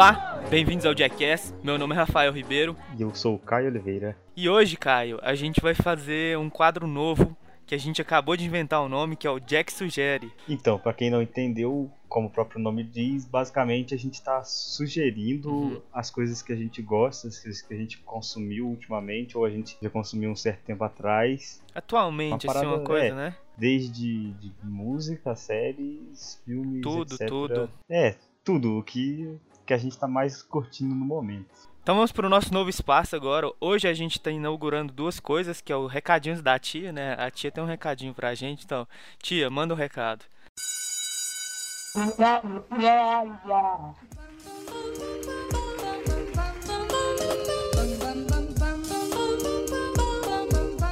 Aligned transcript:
Olá, 0.00 0.42
bem-vindos 0.48 0.86
ao 0.86 0.96
Jackass. 0.96 1.54
Meu 1.62 1.76
nome 1.76 1.94
é 1.94 1.98
Rafael 1.98 2.32
Ribeiro. 2.32 2.74
E 2.98 3.02
eu 3.02 3.14
sou 3.14 3.34
o 3.34 3.38
Caio 3.38 3.66
Oliveira. 3.66 4.16
E 4.34 4.48
hoje, 4.48 4.74
Caio, 4.78 5.18
a 5.20 5.34
gente 5.34 5.60
vai 5.60 5.74
fazer 5.74 6.38
um 6.38 6.48
quadro 6.48 6.86
novo 6.86 7.36
que 7.66 7.74
a 7.74 7.78
gente 7.78 8.00
acabou 8.00 8.34
de 8.34 8.46
inventar 8.46 8.80
o 8.80 8.86
um 8.86 8.88
nome, 8.88 9.14
que 9.14 9.26
é 9.26 9.30
o 9.30 9.38
Jack 9.38 9.70
Sugere. 9.70 10.32
Então, 10.48 10.78
para 10.78 10.94
quem 10.94 11.10
não 11.10 11.20
entendeu, 11.20 11.90
como 12.08 12.28
o 12.28 12.30
próprio 12.30 12.58
nome 12.62 12.82
diz, 12.82 13.26
basicamente 13.26 13.92
a 13.92 13.98
gente 13.98 14.14
está 14.14 14.42
sugerindo 14.42 15.52
uhum. 15.52 15.82
as 15.92 16.10
coisas 16.10 16.40
que 16.40 16.54
a 16.54 16.56
gente 16.56 16.80
gosta, 16.80 17.28
as 17.28 17.38
coisas 17.38 17.60
que 17.60 17.74
a 17.74 17.76
gente 17.76 17.98
consumiu 17.98 18.68
ultimamente, 18.68 19.36
ou 19.36 19.44
a 19.44 19.50
gente 19.50 19.76
já 19.82 19.90
consumiu 19.90 20.30
um 20.30 20.36
certo 20.36 20.64
tempo 20.64 20.82
atrás. 20.82 21.62
Atualmente, 21.74 22.46
uma, 22.46 22.54
parada, 22.54 22.66
assim, 22.66 22.74
uma 22.74 22.86
coisa, 22.86 23.06
é, 23.06 23.12
né? 23.14 23.36
Desde 23.54 24.32
de 24.32 24.50
música, 24.62 25.36
séries, 25.36 26.40
filmes, 26.42 26.80
tudo, 26.80 27.14
etc. 27.16 27.28
Tudo, 27.28 27.70
É, 27.86 28.14
tudo 28.42 28.78
o 28.78 28.82
que, 28.82 29.38
que 29.66 29.74
a 29.74 29.78
gente 29.78 29.92
está 29.92 30.08
mais 30.08 30.42
curtindo 30.42 30.94
no 30.94 31.04
momento. 31.04 31.70
Então 31.82 31.94
vamos 31.94 32.12
para 32.12 32.26
o 32.26 32.30
nosso 32.30 32.52
novo 32.52 32.68
espaço 32.68 33.16
agora. 33.16 33.50
Hoje 33.60 33.88
a 33.88 33.94
gente 33.94 34.18
está 34.18 34.30
inaugurando 34.30 34.92
duas 34.92 35.18
coisas, 35.18 35.60
que 35.60 35.72
é 35.72 35.76
o 35.76 35.86
recadinhos 35.86 36.42
da 36.42 36.58
tia, 36.58 36.92
né? 36.92 37.14
A 37.18 37.30
tia 37.30 37.50
tem 37.50 37.64
um 37.64 37.66
recadinho 37.66 38.14
para 38.14 38.28
a 38.28 38.34
gente, 38.34 38.64
então, 38.64 38.86
tia, 39.18 39.48
manda 39.48 39.72
um 39.72 39.76
recado. 39.76 40.24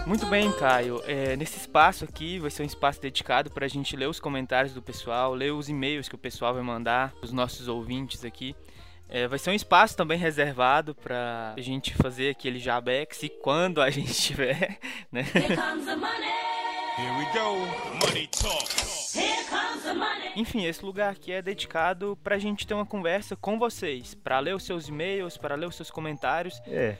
Muito 0.08 0.24
bem, 0.24 0.50
Caio. 0.52 1.02
É, 1.06 1.36
nesse 1.36 1.58
espaço 1.58 2.02
aqui 2.02 2.38
vai 2.38 2.50
ser 2.50 2.62
um 2.62 2.66
espaço 2.66 2.98
dedicado 2.98 3.50
para 3.50 3.66
a 3.66 3.68
gente 3.68 3.94
ler 3.94 4.08
os 4.08 4.18
comentários 4.18 4.72
do 4.72 4.80
pessoal, 4.80 5.34
ler 5.34 5.52
os 5.52 5.69
e-mails 5.69 6.08
que 6.08 6.14
o 6.14 6.19
pessoal 6.19 6.55
vai 6.55 6.62
mandar, 6.62 7.12
os 7.20 7.30
nossos 7.30 7.69
ouvintes 7.69 8.24
aqui. 8.24 8.56
É, 9.06 9.28
vai 9.28 9.38
ser 9.38 9.50
um 9.50 9.55
espaço 9.55 9.94
também 9.94 10.16
reservado 10.16 10.94
para 10.94 11.52
a 11.55 11.60
gente 11.60 11.94
fazer 11.94 12.30
aquele 12.30 12.58
jabex 12.58 13.22
e 13.22 13.28
quando 13.28 13.83
a 13.83 13.91
gente 13.92 14.14
tiver, 14.14 14.78
né? 15.12 15.27
Enfim, 20.34 20.64
esse 20.64 20.83
lugar 20.83 21.12
aqui 21.12 21.33
é 21.33 21.42
dedicado 21.42 22.18
para 22.24 22.36
a 22.36 22.38
gente 22.38 22.66
ter 22.66 22.72
uma 22.72 22.86
conversa 22.86 23.36
com 23.36 23.58
vocês, 23.58 24.14
para 24.14 24.38
ler 24.38 24.55
os 24.55 24.62
seus 24.62 24.88
e-mails, 24.88 25.36
para 25.36 25.55
ler 25.55 25.66
os 25.66 25.77
seus 25.77 25.90
comentários. 25.90 26.58
É. 26.66 26.96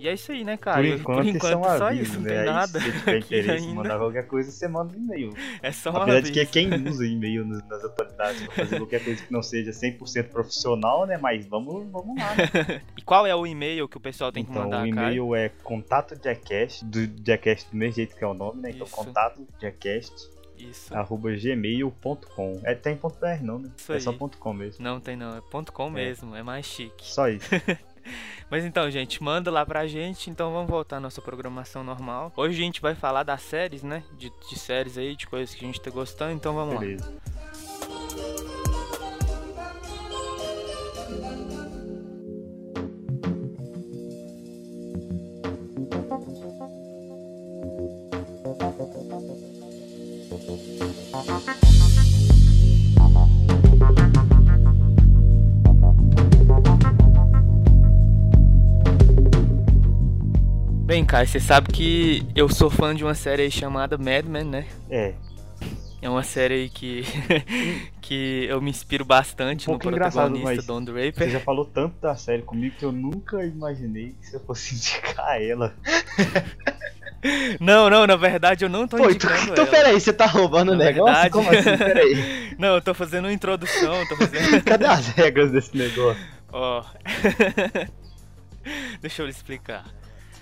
E 0.00 0.08
é 0.08 0.14
isso 0.14 0.32
aí, 0.32 0.42
né, 0.44 0.56
cara? 0.56 0.78
Por 0.78 0.86
enquanto, 0.86 1.16
Por 1.18 1.26
enquanto 1.26 1.66
é 1.66 1.78
só 1.78 1.92
isso, 1.92 2.14
não 2.14 2.22
né? 2.22 2.28
tem 2.30 2.38
Aí, 2.38 2.46
nada. 2.46 2.80
Se 2.80 2.92
tiver 2.92 3.18
interesse 3.20 3.50
ainda. 3.50 3.74
mandar 3.74 3.98
qualquer 3.98 4.26
coisa, 4.26 4.50
você 4.50 4.66
manda 4.66 4.96
um 4.96 4.98
e-mail. 4.98 5.34
É 5.62 5.70
só 5.70 5.90
um 5.90 5.96
Apesar 5.98 6.20
de 6.22 6.32
que 6.32 6.46
quem 6.46 6.72
usa 6.88 7.06
e-mail 7.06 7.44
nas, 7.44 7.84
atualidades 7.84 8.46
pra 8.46 8.54
fazer 8.54 8.78
qualquer 8.78 9.04
coisa 9.04 9.22
que 9.22 9.30
não 9.30 9.42
seja 9.42 9.72
100% 9.72 10.28
profissional, 10.30 11.06
né? 11.06 11.18
Mas 11.18 11.44
vamos, 11.44 11.86
vamos 11.90 12.18
lá. 12.18 12.34
Né? 12.34 12.80
E 12.96 13.02
qual 13.02 13.26
é 13.26 13.34
o 13.34 13.46
e-mail 13.46 13.86
que 13.86 13.98
o 13.98 14.00
pessoal 14.00 14.32
tem 14.32 14.42
que 14.42 14.50
então, 14.50 14.62
mandar, 14.62 14.86
o 14.86 14.94
cara? 14.94 15.12
e-mail 15.12 15.34
é 15.34 15.50
contato 15.62 16.14
Jackass, 16.22 16.82
do 16.82 17.00
Jackass 17.22 17.64
do 17.64 17.76
mesmo 17.76 17.96
jeito 17.96 18.16
que 18.16 18.24
é 18.24 18.26
o 18.26 18.32
nome, 18.32 18.62
né? 18.62 18.70
Então, 18.70 18.86
Isso. 18.86 18.96
contato 18.96 19.46
Jackass, 19.60 20.30
Isso. 20.56 20.96
arroba 20.96 21.30
gmail.com. 21.36 22.60
É, 22.64 22.74
tem 22.74 22.96
ponto 22.96 23.18
.br 23.20 23.42
não, 23.42 23.58
né? 23.58 23.70
Isso 23.76 23.92
é 23.92 23.96
aí. 23.96 24.00
só 24.00 24.14
ponto 24.14 24.38
.com 24.38 24.54
mesmo. 24.54 24.82
Não 24.82 24.98
tem 24.98 25.14
não, 25.14 25.36
é 25.36 25.42
ponto 25.42 25.70
.com 25.74 25.90
mesmo, 25.90 26.34
é 26.34 26.42
mais 26.42 26.64
chique. 26.64 27.06
Só 27.06 27.28
isso. 27.28 27.50
Mas 28.50 28.64
então, 28.64 28.90
gente, 28.90 29.22
manda 29.22 29.50
lá 29.50 29.64
pra 29.64 29.86
gente. 29.86 30.28
Então 30.28 30.52
vamos 30.52 30.68
voltar 30.68 30.96
à 30.96 31.00
nossa 31.00 31.22
programação 31.22 31.84
normal. 31.84 32.32
Hoje 32.36 32.60
a 32.60 32.64
gente 32.64 32.80
vai 32.80 32.94
falar 32.96 33.22
das 33.22 33.42
séries, 33.42 33.82
né? 33.82 34.02
De, 34.18 34.32
de 34.48 34.58
séries 34.58 34.98
aí, 34.98 35.14
de 35.14 35.26
coisas 35.26 35.54
que 35.54 35.64
a 35.64 35.68
gente 35.68 35.80
tá 35.80 35.90
gostando. 35.90 36.32
Então 36.32 36.54
vamos 36.54 36.74
lá. 36.74 36.80
Beleza. 36.80 37.08
Bem, 37.08 37.29
Kai, 61.10 61.26
você 61.26 61.40
sabe 61.40 61.72
que 61.72 62.24
eu 62.36 62.48
sou 62.48 62.70
fã 62.70 62.94
de 62.94 63.02
uma 63.02 63.14
série 63.14 63.42
aí 63.42 63.50
chamada 63.50 63.98
Mad 63.98 64.24
Men, 64.26 64.44
né? 64.44 64.66
É, 64.88 65.14
É 66.00 66.08
uma 66.08 66.22
série 66.22 66.54
aí 66.54 66.70
que, 66.70 67.02
que 68.00 68.46
eu 68.48 68.60
me 68.62 68.70
inspiro 68.70 69.04
bastante 69.04 69.68
Um 69.68 69.72
no 69.72 69.78
protagonista 69.80 70.62
Don 70.62 70.78
você 70.84 70.92
Draper. 70.92 71.28
já 71.30 71.40
falou 71.40 71.64
tanto 71.64 72.00
da 72.00 72.14
série 72.14 72.42
comigo 72.42 72.76
que 72.78 72.84
eu 72.84 72.92
nunca 72.92 73.44
imaginei 73.44 74.14
que 74.20 74.26
você 74.28 74.38
fosse 74.38 74.74
indicar 74.76 75.40
ela. 75.42 75.74
Não, 77.60 77.90
não, 77.90 78.06
na 78.06 78.16
verdade 78.16 78.64
eu 78.64 78.68
não 78.70 78.88
tô 78.88 78.96
Pô, 78.96 79.10
então, 79.10 79.30
indicando 79.30 79.52
então 79.52 79.64
ela. 79.64 79.70
peraí, 79.70 80.00
você 80.00 80.10
tá 80.10 80.24
roubando 80.24 80.72
o 80.72 80.74
negócio? 80.74 81.12
verdade- 81.12 81.30
Como 81.30 81.50
assim? 81.50 81.76
Peraí. 81.76 82.56
Não, 82.58 82.68
eu 82.76 82.80
tô 82.80 82.94
fazendo 82.94 83.26
uma 83.26 83.32
introdução, 83.32 84.06
tô 84.08 84.16
fazendo... 84.16 84.62
Cadê 84.64 84.86
as 84.86 85.06
regras 85.08 85.52
desse 85.52 85.76
negócio? 85.76 86.18
Ó. 86.50 86.82
Deixa 89.02 89.20
eu 89.20 89.26
lhe 89.26 89.32
explicar. 89.32 89.84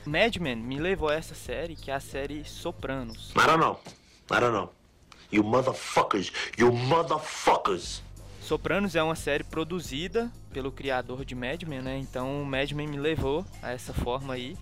Mad 0.09 0.39
Men 0.41 0.57
me 0.57 0.79
levou 0.79 1.11
a 1.11 1.15
essa 1.17 1.35
série, 1.35 1.77
que 1.77 1.91
é 1.91 1.95
a 1.95 2.01
série 2.01 2.43
Sopranos. 2.43 3.31
I 3.37 3.47
don't 3.47 3.59
know. 3.59 3.79
I 4.31 4.41
don't 4.41 4.53
know. 4.53 4.73
You 5.31 5.45
motherfuckers. 5.45 6.33
You 6.57 6.73
motherfuckers. 6.73 8.03
Sopranos 8.41 8.97
é 8.97 9.03
uma 9.03 9.15
série 9.15 9.45
produzida 9.45 10.33
pelo 10.51 10.73
criador 10.73 11.27
de 11.27 11.35
Mad 11.35 11.63
Men, 11.65 11.83
né? 11.83 11.99
Então 11.99 12.43
Mad 12.43 12.73
Men 12.73 12.89
me 12.89 12.97
levou 12.97 13.45
a 13.63 13.73
essa 13.73 13.93
forma 13.93 14.33
aí. 14.33 14.57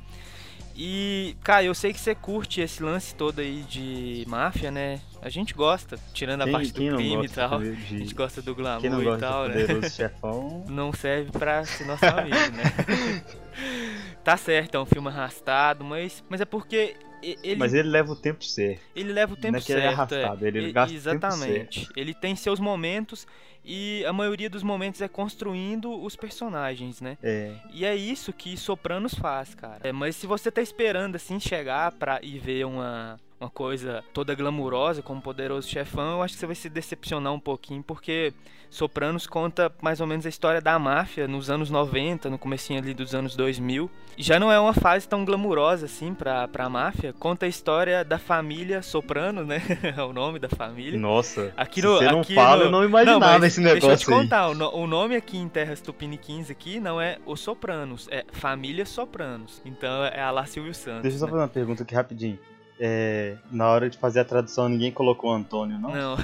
E, 0.79 1.35
cara, 1.43 1.65
eu 1.65 1.75
sei 1.75 1.93
que 1.93 1.99
você 1.99 2.15
curte 2.15 2.61
esse 2.61 2.83
lance 2.83 3.15
todo 3.15 3.41
aí 3.41 3.63
de 3.63 4.25
máfia, 4.29 4.71
né? 4.71 5.01
A 5.23 5.31
gente 5.31 5.55
gosta, 5.55 5.99
tirando 6.13 6.43
a 6.43 6.45
Quem, 6.45 6.53
parte 6.53 6.73
do 6.73 6.97
crime 6.97 7.25
e 7.25 7.29
tal. 7.31 7.59
de, 7.61 7.71
A 7.71 7.75
gente 7.99 8.15
gosta 8.15 8.43
do 8.43 8.55
glamour 8.55 8.81
quem 8.83 8.91
não 8.91 9.01
e 9.01 9.05
gosta 9.05 9.21
tal, 9.21 9.49
de 9.49 9.55
né? 9.73 9.89
chefão? 9.89 10.65
Não 10.69 10.93
serve 10.93 11.31
pra 11.33 11.65
ser 11.65 11.87
nosso 11.87 12.05
amigo, 12.05 12.37
né? 12.53 13.25
tá 14.23 14.37
certo, 14.37 14.75
é 14.77 14.81
um 14.81 14.85
filme 14.87 15.09
arrastado, 15.09 15.83
mas, 15.83 16.23
mas 16.29 16.41
é 16.43 16.45
porque 16.45 16.95
e- 17.16 17.16
ele, 17.43 17.57
Mas 17.57 17.73
ele 17.75 17.89
leva 17.89 18.13
o 18.13 18.17
tempo 18.17 18.45
certo. 18.45 18.81
ele 18.95 19.13
leva 19.13 19.33
o 19.33 19.37
tempo 19.37 19.53
não 19.53 19.59
é 19.59 19.63
que 19.63 19.73
ele 19.73 19.81
é 19.81 19.85
certo. 19.85 19.95
arrastado, 20.15 20.47
ele 20.47 20.69
E- 20.69 20.73
gasta 20.73 20.95
Exatamente. 20.95 21.89
Ele 21.97 22.15
tem 22.15 22.37
seus 22.37 22.61
momentos 22.61 23.27
e 23.65 24.05
a 24.07 24.13
maioria 24.13 24.49
dos 24.49 24.63
momentos 24.63 25.01
é 25.01 25.09
construindo 25.09 25.91
os 26.03 26.15
personagens, 26.15 27.01
né? 27.01 27.19
É, 27.23 27.53
E 27.73 27.85
é 27.85 27.95
isso 27.97 28.33
que 28.33 28.57
Sopranos 28.57 29.15
faz, 29.15 29.55
cara. 29.55 29.81
É, 29.83 29.93
mas 29.93 30.15
se 30.17 30.27
você 30.27 30.51
tá 30.51 30.63
esperando 30.63 31.17
assim 31.17 31.41
chegar 31.41 31.93
pra 31.93 32.21
ir 32.23 32.39
ver 32.39 32.65
uma 32.67 33.19
uma 33.41 33.51
coisa 33.51 34.03
toda 34.15 34.35
glamurosa 34.35 35.03
como 35.03 35.21
Poderoso 35.21 35.69
Chefão, 35.69 36.13
eu 36.17 36.23
acho 36.23 36.35
que 36.35 36.41
você 36.41 36.47
vai 36.47 36.55
se 36.55 36.69
decepcionar 36.71 37.33
um 37.33 37.41
pouquinho, 37.41 37.83
porque 37.83 38.33
Sopranos 38.69 39.27
conta 39.29 39.73
mais 39.81 40.01
ou 40.01 40.07
menos 40.09 40.27
a 40.27 40.29
história 40.29 40.61
da 40.61 40.77
máfia 40.79 41.29
nos 41.29 41.49
anos 41.51 41.71
90, 41.71 42.29
no 42.29 42.37
comecinho 42.39 42.81
ali 42.81 42.93
dos 42.93 43.15
anos 43.15 43.37
2000. 43.37 43.89
E 44.19 44.23
já 44.23 44.41
não 44.41 44.51
é 44.51 44.59
uma 44.59 44.75
fase 44.75 45.07
tão 45.09 45.25
glamurosa 45.25 45.87
assim 45.87 46.13
pra, 46.13 46.49
pra 46.49 46.69
máfia. 46.69 47.13
Conta 47.13 47.47
a 47.47 47.49
história 47.49 48.05
da 48.05 48.19
família 48.19 48.83
Soprano, 48.83 49.45
né? 49.45 49.63
é 49.97 50.03
o 50.03 50.13
nome 50.13 50.39
da 50.41 50.49
família. 50.49 50.99
nossa. 50.99 51.53
Aqui 51.57 51.81
se 51.81 51.87
no- 51.87 51.97
você 51.99 52.11
não 52.11 52.25
fala, 52.25 52.57
no- 52.57 52.65
eu 52.65 52.71
não 52.71 52.85
imaginava 52.85 53.39
mas 53.39 53.45
esse 53.45 53.61
Deixa 53.63 53.77
eu 53.77 53.81
te 53.81 53.85
negócio 53.87 54.15
aí. 54.15 54.21
contar, 54.23 54.49
o, 54.49 54.83
o 54.83 54.87
nome 54.87 55.15
aqui 55.15 55.39
em 55.39 55.49
Terras 55.49 55.81
Tupiniquins 55.81 56.51
aqui 56.51 56.81
não 56.81 57.01
é 57.01 57.19
Os 57.25 57.41
Sopranos, 57.41 58.09
é 58.11 58.25
Família 58.33 58.85
Sopranos. 58.85 59.63
Então 59.65 60.05
é 60.07 60.21
a 60.21 60.31
La 60.33 60.45
Silvio 60.47 60.75
Santos. 60.75 61.03
Deixa 61.03 61.17
eu 61.17 61.21
só 61.21 61.27
né? 61.27 61.31
fazer 61.33 61.43
uma 61.43 61.49
pergunta 61.49 61.83
aqui 61.85 61.95
rapidinho. 61.95 62.39
É, 62.79 63.37
na 63.51 63.69
hora 63.69 63.89
de 63.89 63.97
fazer 63.97 64.21
a 64.21 64.25
tradução, 64.25 64.69
ninguém 64.69 64.93
colocou 64.93 65.33
Antônio, 65.33 65.79
não? 65.79 65.91
Não. 65.91 66.17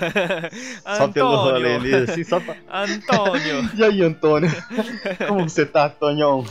Só 0.97 1.09
pelo 1.09 1.35
rolê 1.35 1.79
mesmo, 1.79 2.11
assim, 2.11 2.25
só 2.25 2.41
pra... 2.41 2.57
Antônio. 2.71 3.71
E 3.75 3.83
aí, 3.83 4.03
Antônio? 4.03 4.51
Como 5.27 5.49
você 5.49 5.65
tá, 5.65 5.87
Antônio? 5.87 6.45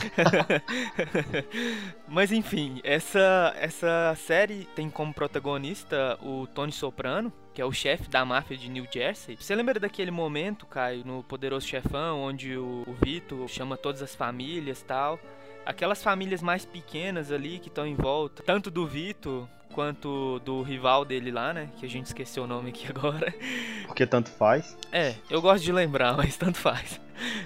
Mas 2.08 2.32
enfim, 2.32 2.80
essa, 2.82 3.54
essa 3.56 4.14
série 4.16 4.66
tem 4.74 4.90
como 4.90 5.14
protagonista 5.14 6.18
o 6.20 6.46
Tony 6.48 6.72
Soprano, 6.72 7.32
que 7.54 7.62
é 7.62 7.64
o 7.64 7.72
chefe 7.72 8.08
da 8.08 8.24
máfia 8.24 8.56
de 8.56 8.68
New 8.68 8.86
Jersey. 8.90 9.36
Você 9.38 9.54
lembra 9.54 9.78
daquele 9.78 10.10
momento, 10.10 10.66
Caio, 10.66 11.04
no 11.06 11.22
Poderoso 11.22 11.66
Chefão, 11.66 12.20
onde 12.20 12.56
o, 12.56 12.82
o 12.86 12.94
Vito 13.04 13.46
chama 13.48 13.76
todas 13.76 14.02
as 14.02 14.14
famílias 14.14 14.80
e 14.80 14.84
tal? 14.84 15.18
Aquelas 15.64 16.02
famílias 16.02 16.42
mais 16.42 16.64
pequenas 16.64 17.30
ali 17.30 17.58
que 17.58 17.68
estão 17.68 17.86
em 17.86 17.94
volta, 17.94 18.42
tanto 18.42 18.70
do 18.70 18.86
Vito 18.86 19.48
quanto 19.72 20.38
do 20.40 20.62
rival 20.62 21.04
dele 21.04 21.30
lá, 21.30 21.52
né? 21.52 21.68
Que 21.78 21.86
a 21.86 21.88
gente 21.88 22.06
esqueceu 22.06 22.44
o 22.44 22.46
nome 22.46 22.70
aqui 22.70 22.86
agora. 22.94 23.34
Porque 23.86 24.06
tanto 24.06 24.30
faz. 24.30 24.76
É, 24.92 25.14
eu 25.28 25.40
gosto 25.40 25.64
de 25.64 25.72
lembrar, 25.72 26.14
mas 26.18 26.36
tanto 26.36 26.58
faz. 26.58 27.00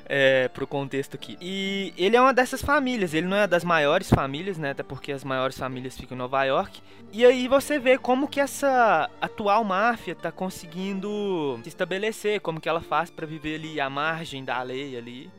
É, 0.07 0.49
pro 0.49 0.67
contexto 0.67 1.15
aqui. 1.15 1.37
E 1.41 1.93
ele 1.97 2.17
é 2.17 2.21
uma 2.21 2.33
dessas 2.33 2.63
famílias, 2.63 3.13
ele 3.15 3.27
não 3.27 3.37
é 3.37 3.47
das 3.47 3.65
maiores 3.65 4.09
famílias, 4.09 4.59
né? 4.59 4.71
Até 4.71 4.83
porque 4.83 5.12
as 5.12 5.25
maiores 5.25 5.59
famílias 5.59 5.97
ficam 5.97 6.15
em 6.15 6.19
Nova 6.19 6.43
York. 6.45 6.81
E 7.12 7.25
aí 7.25 7.47
você 7.47 7.79
vê 7.79 7.99
como 7.99 8.29
que 8.29 8.41
essa 8.41 9.09
atual 9.21 9.65
máfia 9.65 10.15
tá 10.15 10.33
conseguindo 10.33 11.59
se 11.62 11.69
estabelecer, 11.69 12.41
como 12.41 12.61
que 12.61 12.69
ela 12.69 12.81
faz 12.81 13.11
pra 13.11 13.27
viver 13.27 13.57
ali 13.57 13.81
à 13.81 13.89
margem 13.89 14.45
da 14.45 14.61
lei 14.62 14.97
ali, 14.97 15.31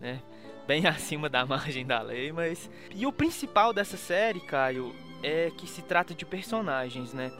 né? 0.00 0.20
Bem 0.66 0.84
acima 0.86 1.28
da 1.28 1.46
margem 1.46 1.86
da 1.86 2.02
lei, 2.02 2.32
mas. 2.32 2.68
E 2.94 3.06
o 3.06 3.12
principal 3.12 3.72
dessa 3.72 3.96
série, 3.96 4.40
Caio, 4.40 4.94
é 5.22 5.50
que 5.56 5.66
se 5.66 5.82
trata 5.82 6.14
de 6.14 6.24
personagens, 6.24 7.12
né? 7.12 7.32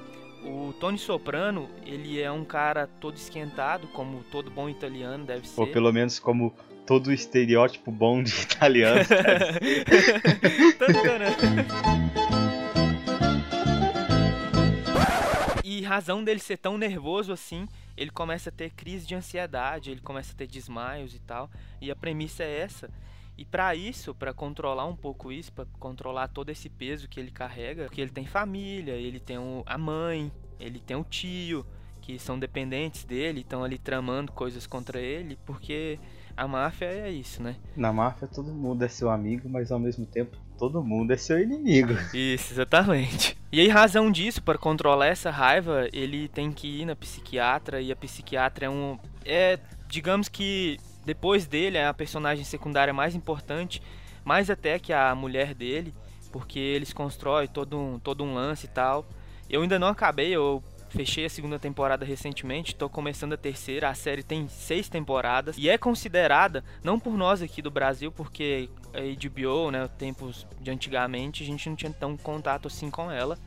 O 0.45 0.73
Tony 0.79 0.99
Soprano, 0.99 1.69
ele 1.85 2.21
é 2.21 2.31
um 2.31 2.45
cara 2.45 2.87
todo 2.87 3.17
esquentado, 3.17 3.89
como 3.89 4.23
todo 4.31 4.51
bom 4.51 4.69
italiano 4.69 5.25
deve 5.25 5.49
ser. 5.49 5.61
Ou 5.61 5.67
pelo 5.67 5.93
menos 5.93 6.21
como 6.21 6.55
todo 6.87 7.13
estereótipo 7.13 7.91
bom 7.91 8.23
de 8.23 8.43
italiano. 8.43 9.01
e 15.65 15.83
razão 15.83 16.23
dele 16.23 16.39
ser 16.39 16.59
tão 16.59 16.79
nervoso 16.79 17.33
assim, 17.33 17.67
ele 17.97 18.11
começa 18.11 18.51
a 18.51 18.53
ter 18.53 18.71
crise 18.71 19.05
de 19.05 19.17
ansiedade, 19.17 19.91
ele 19.91 20.01
começa 20.01 20.33
a 20.33 20.37
ter 20.37 20.47
desmaios 20.47 21.13
e 21.15 21.19
tal. 21.19 21.51
E 21.81 21.91
a 21.91 21.97
premissa 21.97 22.45
é 22.45 22.61
essa. 22.61 22.89
E 23.39 23.45
para 23.45 23.75
isso, 23.75 24.15
para 24.15 24.33
controlar 24.33 24.87
um 24.87 24.97
pouco 24.97 25.31
isso, 25.31 25.53
para 25.53 25.67
controlar 25.79 26.29
todo 26.29 26.51
esse 26.51 26.71
peso 26.71 27.09
que 27.09 27.21
ele 27.21 27.31
carrega, 27.31 27.85
porque 27.85 28.01
ele 28.01 28.11
tem 28.11 28.25
família, 28.25 28.93
ele 28.93 29.21
tem 29.21 29.37
a 29.67 29.79
mãe, 29.79 30.33
ele 30.59 30.81
tem 30.81 30.97
o 30.97 31.05
tio, 31.05 31.67
que 32.01 32.19
são 32.19 32.39
dependentes 32.39 33.05
dele, 33.05 33.41
estão 33.41 33.63
ali 33.63 33.79
tramando 33.79 34.33
coisas 34.33 34.67
contra 34.67 35.01
ele, 35.01 35.39
porque 35.45 35.99
a 36.37 36.47
máfia 36.47 36.87
é 36.87 37.11
isso, 37.11 37.43
né? 37.43 37.57
Na 37.77 37.93
máfia 37.93 38.29
todo 38.29 38.53
mundo 38.53 38.83
é 38.85 38.89
seu 38.89 39.11
amigo, 39.11 39.49
mas 39.49 39.73
ao 39.73 39.79
mesmo 39.79 40.07
tempo 40.07 40.37
todo 40.59 40.83
mundo 40.83 41.13
é 41.13 41.17
seu 41.17 41.39
inimigo. 41.39 41.93
Isso, 42.15 42.55
exatamente. 42.55 43.37
E 43.53 43.61
aí, 43.61 43.69
razão 43.69 44.11
disso, 44.11 44.43
para 44.43 44.59
controlar 44.59 45.07
essa 45.07 45.31
raiva, 45.31 45.89
ele 45.93 46.29
tem 46.29 46.51
que 46.51 46.81
ir 46.81 46.87
na 46.87 46.97
psiquiatra, 46.97 47.81
e 47.81 47.93
a 47.93 47.97
psiquiatra 47.97 48.67
é 48.67 48.71
um. 48.71 48.99
É, 49.25 49.59
digamos 49.89 50.29
que 50.29 50.79
depois 51.07 51.47
dele 51.47 51.79
é 51.79 51.87
a 51.87 51.95
personagem 51.95 52.45
secundária 52.45 52.93
mais 52.93 53.15
importante, 53.15 53.81
mais 54.25 54.51
até 54.51 54.77
que 54.79 54.93
a 54.93 55.15
mulher 55.15 55.55
dele, 55.55 55.95
porque 56.33 56.59
eles 56.59 56.93
constroem 56.93 57.47
todo 57.47 57.79
um, 57.79 57.99
todo 58.01 58.25
um 58.25 58.35
lance 58.35 58.67
e 58.67 58.69
tal. 58.69 59.07
Eu 59.49 59.63
ainda 59.63 59.79
não 59.79 59.87
acabei, 59.87 60.31
eu 60.33 60.61
fechei 60.89 61.25
a 61.25 61.31
segunda 61.31 61.59
temporada 61.59 62.05
recentemente, 62.05 62.73
estou 62.73 62.89
começando 62.89 63.35
a 63.35 63.37
terceira. 63.37 63.89
A 63.89 63.95
série 63.95 64.25
tem 64.25 64.49
seis 64.49 64.89
temporadas 64.89 65.57
e 65.57 65.69
é 65.69 65.79
considerada, 65.79 66.65
não 66.83 66.99
por 66.99 67.17
nós 67.17 67.41
aqui 67.41 67.63
do 67.63 67.71
Brasil, 67.71 68.11
porque 68.11 68.69
a 68.93 69.01
HBO, 69.01 69.71
né, 69.71 69.89
tempos 69.97 70.45
de 70.61 70.73
antigamente, 70.73 71.45
a 71.45 71.47
gente 71.47 71.69
não 71.69 71.77
tinha 71.77 71.93
tão 71.93 72.17
contato 72.17 72.67
assim 72.67 72.91
com 72.91 73.11
ela. 73.11 73.39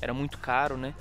Era 0.00 0.14
muito 0.14 0.38
caro, 0.38 0.76
né? 0.76 0.94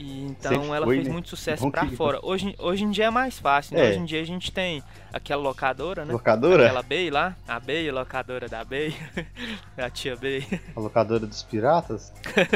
E 0.00 0.22
então 0.22 0.52
Sempre 0.52 0.68
ela 0.68 0.86
foi, 0.86 0.96
fez 0.96 1.08
né? 1.08 1.12
muito 1.12 1.28
sucesso 1.28 1.70
para 1.70 1.86
fora. 1.88 2.18
Hoje, 2.22 2.54
hoje 2.58 2.84
em 2.84 2.90
dia 2.90 3.04
é 3.04 3.10
mais 3.10 3.38
fácil, 3.38 3.76
né? 3.76 3.84
É. 3.84 3.90
Hoje 3.90 3.98
em 3.98 4.04
dia 4.06 4.22
a 4.22 4.24
gente 4.24 4.50
tem 4.50 4.82
aquela 5.12 5.42
locadora, 5.42 6.06
né? 6.06 6.12
Locadora? 6.14 6.64
Aquela 6.64 6.82
Bay 6.82 7.10
lá, 7.10 7.36
a 7.46 7.60
Bay, 7.60 7.90
locadora 7.90 8.48
da 8.48 8.64
Bay, 8.64 8.96
a 9.76 9.90
tia 9.90 10.16
Bay. 10.16 10.42
A 10.74 10.80
locadora 10.80 11.26
dos 11.26 11.42
piratas? 11.42 12.14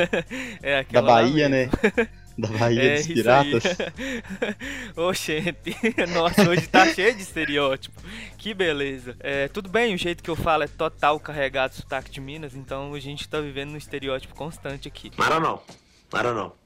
é 0.62 0.78
aquela 0.78 1.06
Da 1.06 1.14
Bahia, 1.14 1.50
né? 1.50 1.68
Da 2.38 2.48
Bahia 2.48 2.82
é, 2.82 2.96
dos 2.96 3.06
Piratas. 3.08 3.62
Ô, 4.96 5.12
gente, 5.12 5.76
nossa, 6.14 6.48
hoje 6.48 6.66
tá 6.66 6.86
cheio 6.94 7.14
de 7.14 7.22
estereótipo. 7.22 8.00
Que 8.38 8.54
beleza. 8.54 9.16
É, 9.20 9.48
tudo 9.48 9.68
bem, 9.68 9.94
o 9.94 9.98
jeito 9.98 10.22
que 10.22 10.30
eu 10.30 10.34
falo 10.34 10.62
é 10.62 10.66
total 10.66 11.20
carregado 11.20 11.74
sotaque 11.74 12.10
de 12.10 12.22
Minas, 12.22 12.54
então 12.54 12.94
a 12.94 12.98
gente 12.98 13.28
tá 13.28 13.38
vivendo 13.38 13.72
um 13.72 13.76
estereótipo 13.76 14.34
constante 14.34 14.88
aqui. 14.88 15.10
Know. 15.10 15.62
I 16.14 16.22
don't 16.22 16.34
know. 16.34 16.63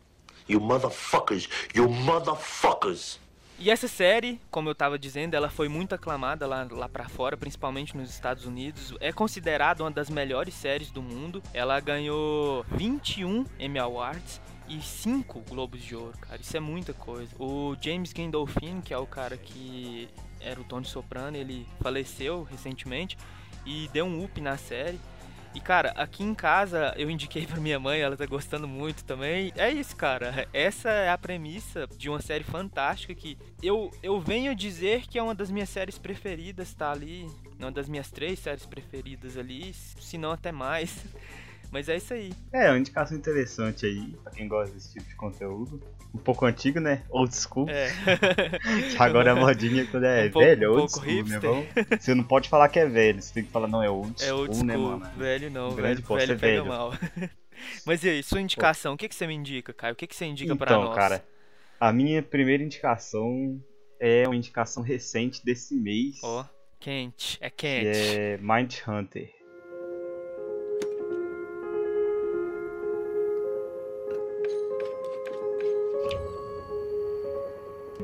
You 0.49 0.61
motherfuckers. 0.61 1.49
You 1.75 1.89
motherfuckers. 1.89 3.21
E 3.61 3.71
essa 3.71 3.89
série, 3.89 4.41
como 4.53 4.69
eu 4.69 4.73
estava 4.73 4.97
dizendo, 4.97 5.35
ela 5.35 5.51
foi 5.51 5.69
muito 5.69 5.93
aclamada 5.93 6.47
lá, 6.47 6.67
lá 6.71 6.89
para 6.89 7.09
fora, 7.09 7.37
principalmente 7.37 7.97
nos 7.97 8.09
Estados 8.09 8.47
Unidos. 8.47 8.95
É 9.01 9.13
considerada 9.13 9.83
uma 9.83 9.91
das 9.91 10.09
melhores 10.09 10.55
séries 10.55 10.93
do 10.93 11.03
mundo. 11.03 11.43
Ela 11.53 11.81
ganhou 11.81 12.65
21 12.71 13.45
Emmy 13.59 13.81
Awards 13.81 14.41
e 14.69 14.81
5 14.81 15.41
Globos 15.49 15.83
de 15.83 15.97
Ouro, 15.97 16.17
cara. 16.19 16.41
Isso 16.41 16.57
é 16.57 16.61
muita 16.61 16.93
coisa. 16.93 17.35
O 17.37 17.77
James 17.81 18.13
Gandolfini, 18.13 18.81
que 18.81 18.95
é 18.95 18.99
o 18.99 19.07
cara 19.07 19.37
que 19.37 20.09
era 20.41 20.61
o 20.61 20.65
Tony 20.65 20.87
Soprano, 20.87 21.37
ele 21.37 21.67
faleceu 21.83 22.45
recentemente 22.45 23.19
e 23.67 23.89
deu 23.93 24.07
um 24.07 24.23
up 24.23 24.41
na 24.41 24.57
série. 24.57 25.01
E 25.55 25.61
cara, 25.61 25.93
aqui 25.97 26.23
em 26.23 26.35
casa 26.35 26.95
eu 26.97 27.11
indiquei 27.11 27.47
pra 27.47 27.61
minha 27.61 27.81
mãe, 27.81 28.01
ela 28.01 28.17
tá 28.17 28.27
gostando 28.27 28.69
muito 28.69 29.05
também. 29.05 29.53
É 29.57 29.71
isso, 29.71 29.97
cara. 29.97 30.47
Essa 30.53 30.91
é 30.91 31.11
a 31.11 31.19
premissa 31.19 31.87
de 31.97 32.09
uma 32.09 32.21
série 32.21 32.45
fantástica 32.45 33.15
que 33.15 33.37
eu, 33.63 33.91
eu 34.03 34.21
venho 34.21 34.55
dizer 34.55 35.07
que 35.07 35.19
é 35.19 35.23
uma 35.23 35.35
das 35.35 35.51
minhas 35.51 35.69
séries 35.69 35.99
preferidas, 35.99 36.75
tá 36.75 36.93
ali. 36.93 37.27
Uma 37.59 37.73
das 37.73 37.89
minhas 37.89 38.11
três 38.11 38.39
séries 38.39 38.67
preferidas 38.67 39.37
ali, 39.37 39.73
se 39.75 40.17
não 40.17 40.31
até 40.33 40.53
mais. 40.53 41.05
Mas 41.71 41.89
é 41.89 41.97
isso 41.97 42.15
aí. 42.15 42.33
É, 42.53 42.71
uma 42.71 42.79
indicação 42.79 43.17
interessante 43.17 43.85
aí, 43.85 44.17
pra 44.23 44.33
quem 44.33 44.49
gosta 44.49 44.75
desse 44.75 44.93
tipo 44.95 45.07
de 45.07 45.15
conteúdo. 45.15 45.81
Um 46.15 46.19
pouco 46.19 46.47
antigo, 46.47 46.81
né? 46.81 47.05
Old 47.11 47.35
school. 47.35 47.69
É. 47.69 47.93
agora 48.99 49.33
é 49.33 49.35
modinha 49.35 49.87
quando 49.87 50.05
é 50.05 50.29
um 50.35 50.39
velho, 50.39 50.73
pouco, 50.73 50.81
old 50.81 50.85
um 50.85 50.89
school, 50.89 51.25
né? 51.29 51.39
Vamos... 51.39 51.67
Você 52.01 52.15
não 52.15 52.25
pode 52.25 52.49
falar 52.49 52.69
que 52.71 52.79
é 52.79 52.87
velho, 52.87 53.21
você 53.21 53.35
tem 53.35 53.45
que 53.45 53.51
falar, 53.51 53.69
não, 53.69 53.83
é 53.83 53.91
old 53.91 54.19
school, 54.19 54.29
é 54.29 54.33
old 54.33 54.65
né, 54.65 54.75
school, 54.75 54.91
né, 54.91 54.99
mano? 54.99 55.19
Velho 55.19 55.51
não, 55.51 55.71
velho, 55.73 56.03
pô, 56.03 56.17
velho, 56.17 56.39
velho. 56.39 56.67
mal. 56.67 56.95
Mas 57.85 58.03
e 58.05 58.09
aí, 58.09 58.23
sua 58.23 58.41
indicação, 58.41 58.95
o 58.95 58.97
que, 58.97 59.09
que 59.09 59.15
você 59.15 59.27
me 59.27 59.35
indica, 59.35 59.75
Caio? 59.75 59.93
O 59.93 59.97
que, 59.97 60.07
que 60.07 60.17
você 60.17 60.25
indica 60.25 60.53
então, 60.53 60.57
pra 60.57 60.77
nós? 60.77 60.85
Então, 60.85 60.95
cara, 60.95 61.25
a 61.79 61.93
minha 61.93 62.23
primeira 62.23 62.63
indicação 62.63 63.63
é 64.01 64.27
uma 64.27 64.37
indicação 64.37 64.83
recente 64.83 65.45
desse 65.45 65.75
mês. 65.75 66.19
Ó, 66.23 66.41
oh, 66.41 66.45
quente, 66.81 67.37
é 67.41 67.51
quente. 67.51 67.85
Que 67.85 68.19
é 68.19 68.39
Mind 68.41 68.75
Hunter. 68.87 69.38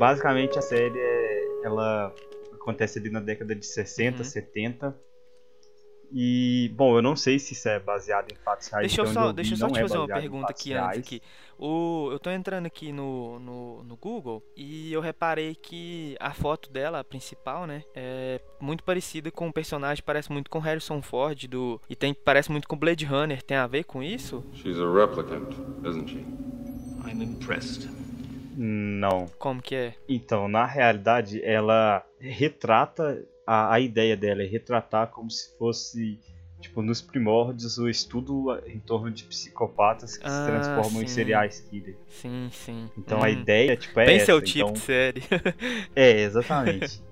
Basicamente 0.04 0.58
a 0.58 0.62
série 0.62 0.98
é, 0.98 1.60
ela 1.64 2.14
acontece 2.52 2.98
ali 2.98 3.08
na 3.08 3.20
década 3.20 3.54
de 3.54 3.64
60, 3.64 4.18
uhum. 4.18 4.24
70. 4.24 4.94
E, 6.12 6.70
bom, 6.76 6.94
eu 6.94 7.02
não 7.02 7.16
sei 7.16 7.38
se 7.38 7.54
isso 7.54 7.66
é 7.70 7.80
baseado 7.80 8.30
em 8.30 8.36
fatos 8.36 8.68
reais. 8.68 8.86
Deixa 8.86 9.00
eu 9.00 9.06
só, 9.06 9.28
eu 9.28 9.32
deixa 9.32 9.54
eu 9.54 9.56
só 9.56 9.68
te 9.68 9.78
é 9.78 9.82
fazer 9.82 9.96
uma 9.96 10.06
pergunta 10.06 10.50
aqui 10.50 10.68
reais. 10.68 10.98
antes. 10.98 11.08
Aqui. 11.08 11.22
O, 11.58 12.10
eu 12.12 12.18
tô 12.18 12.30
entrando 12.30 12.66
aqui 12.66 12.92
no, 12.92 13.38
no, 13.38 13.82
no, 13.82 13.96
Google 13.96 14.42
e 14.54 14.92
eu 14.92 15.00
reparei 15.00 15.54
que 15.54 16.16
a 16.20 16.34
foto 16.34 16.70
dela, 16.70 17.00
a 17.00 17.04
principal, 17.04 17.66
né, 17.66 17.82
é 17.94 18.40
muito 18.60 18.84
parecida 18.84 19.30
com 19.30 19.46
o 19.46 19.48
um 19.48 19.52
personagem, 19.52 20.04
parece 20.04 20.30
muito 20.30 20.50
com 20.50 20.58
Harrison 20.58 21.00
Ford 21.00 21.48
do 21.48 21.80
e 21.88 21.96
tem 21.96 22.12
parece 22.12 22.52
muito 22.52 22.68
com 22.68 22.76
Blade 22.76 23.06
Runner. 23.06 23.42
Tem 23.42 23.56
a 23.56 23.66
ver 23.66 23.84
com 23.84 24.02
isso? 24.02 24.44
She's 24.52 24.78
a 24.78 24.86
replicant, 24.86 25.54
isn't 25.82 26.10
she? 26.10 26.18
I'm 27.10 27.22
impressed. 27.22 28.03
Não. 28.56 29.26
Como 29.38 29.60
que 29.60 29.74
é? 29.74 29.94
Então, 30.08 30.48
na 30.48 30.64
realidade, 30.64 31.42
ela 31.44 32.04
retrata 32.18 33.24
a, 33.46 33.74
a 33.74 33.80
ideia 33.80 34.16
dela 34.16 34.42
é 34.42 34.46
retratar 34.46 35.08
como 35.08 35.30
se 35.30 35.56
fosse 35.58 36.18
tipo 36.60 36.80
nos 36.80 37.02
primórdios 37.02 37.76
o 37.76 37.88
estudo 37.88 38.58
em 38.66 38.78
torno 38.78 39.10
de 39.10 39.24
psicopatas 39.24 40.16
que 40.16 40.26
ah, 40.26 40.30
se 40.30 40.46
transformam 40.46 41.00
sim. 41.00 41.04
em 41.04 41.08
serial 41.08 41.48
killer. 41.70 41.96
Sim, 42.08 42.48
sim. 42.50 42.90
Então 42.96 43.20
hum. 43.20 43.24
a 43.24 43.30
ideia 43.30 43.76
tipo 43.76 44.00
é 44.00 44.06
Bem 44.06 44.16
essa. 44.16 44.26
seu 44.26 44.40
tipo 44.40 44.60
então... 44.60 44.72
de 44.72 44.78
série. 44.78 45.22
é, 45.94 46.22
exatamente. 46.22 47.02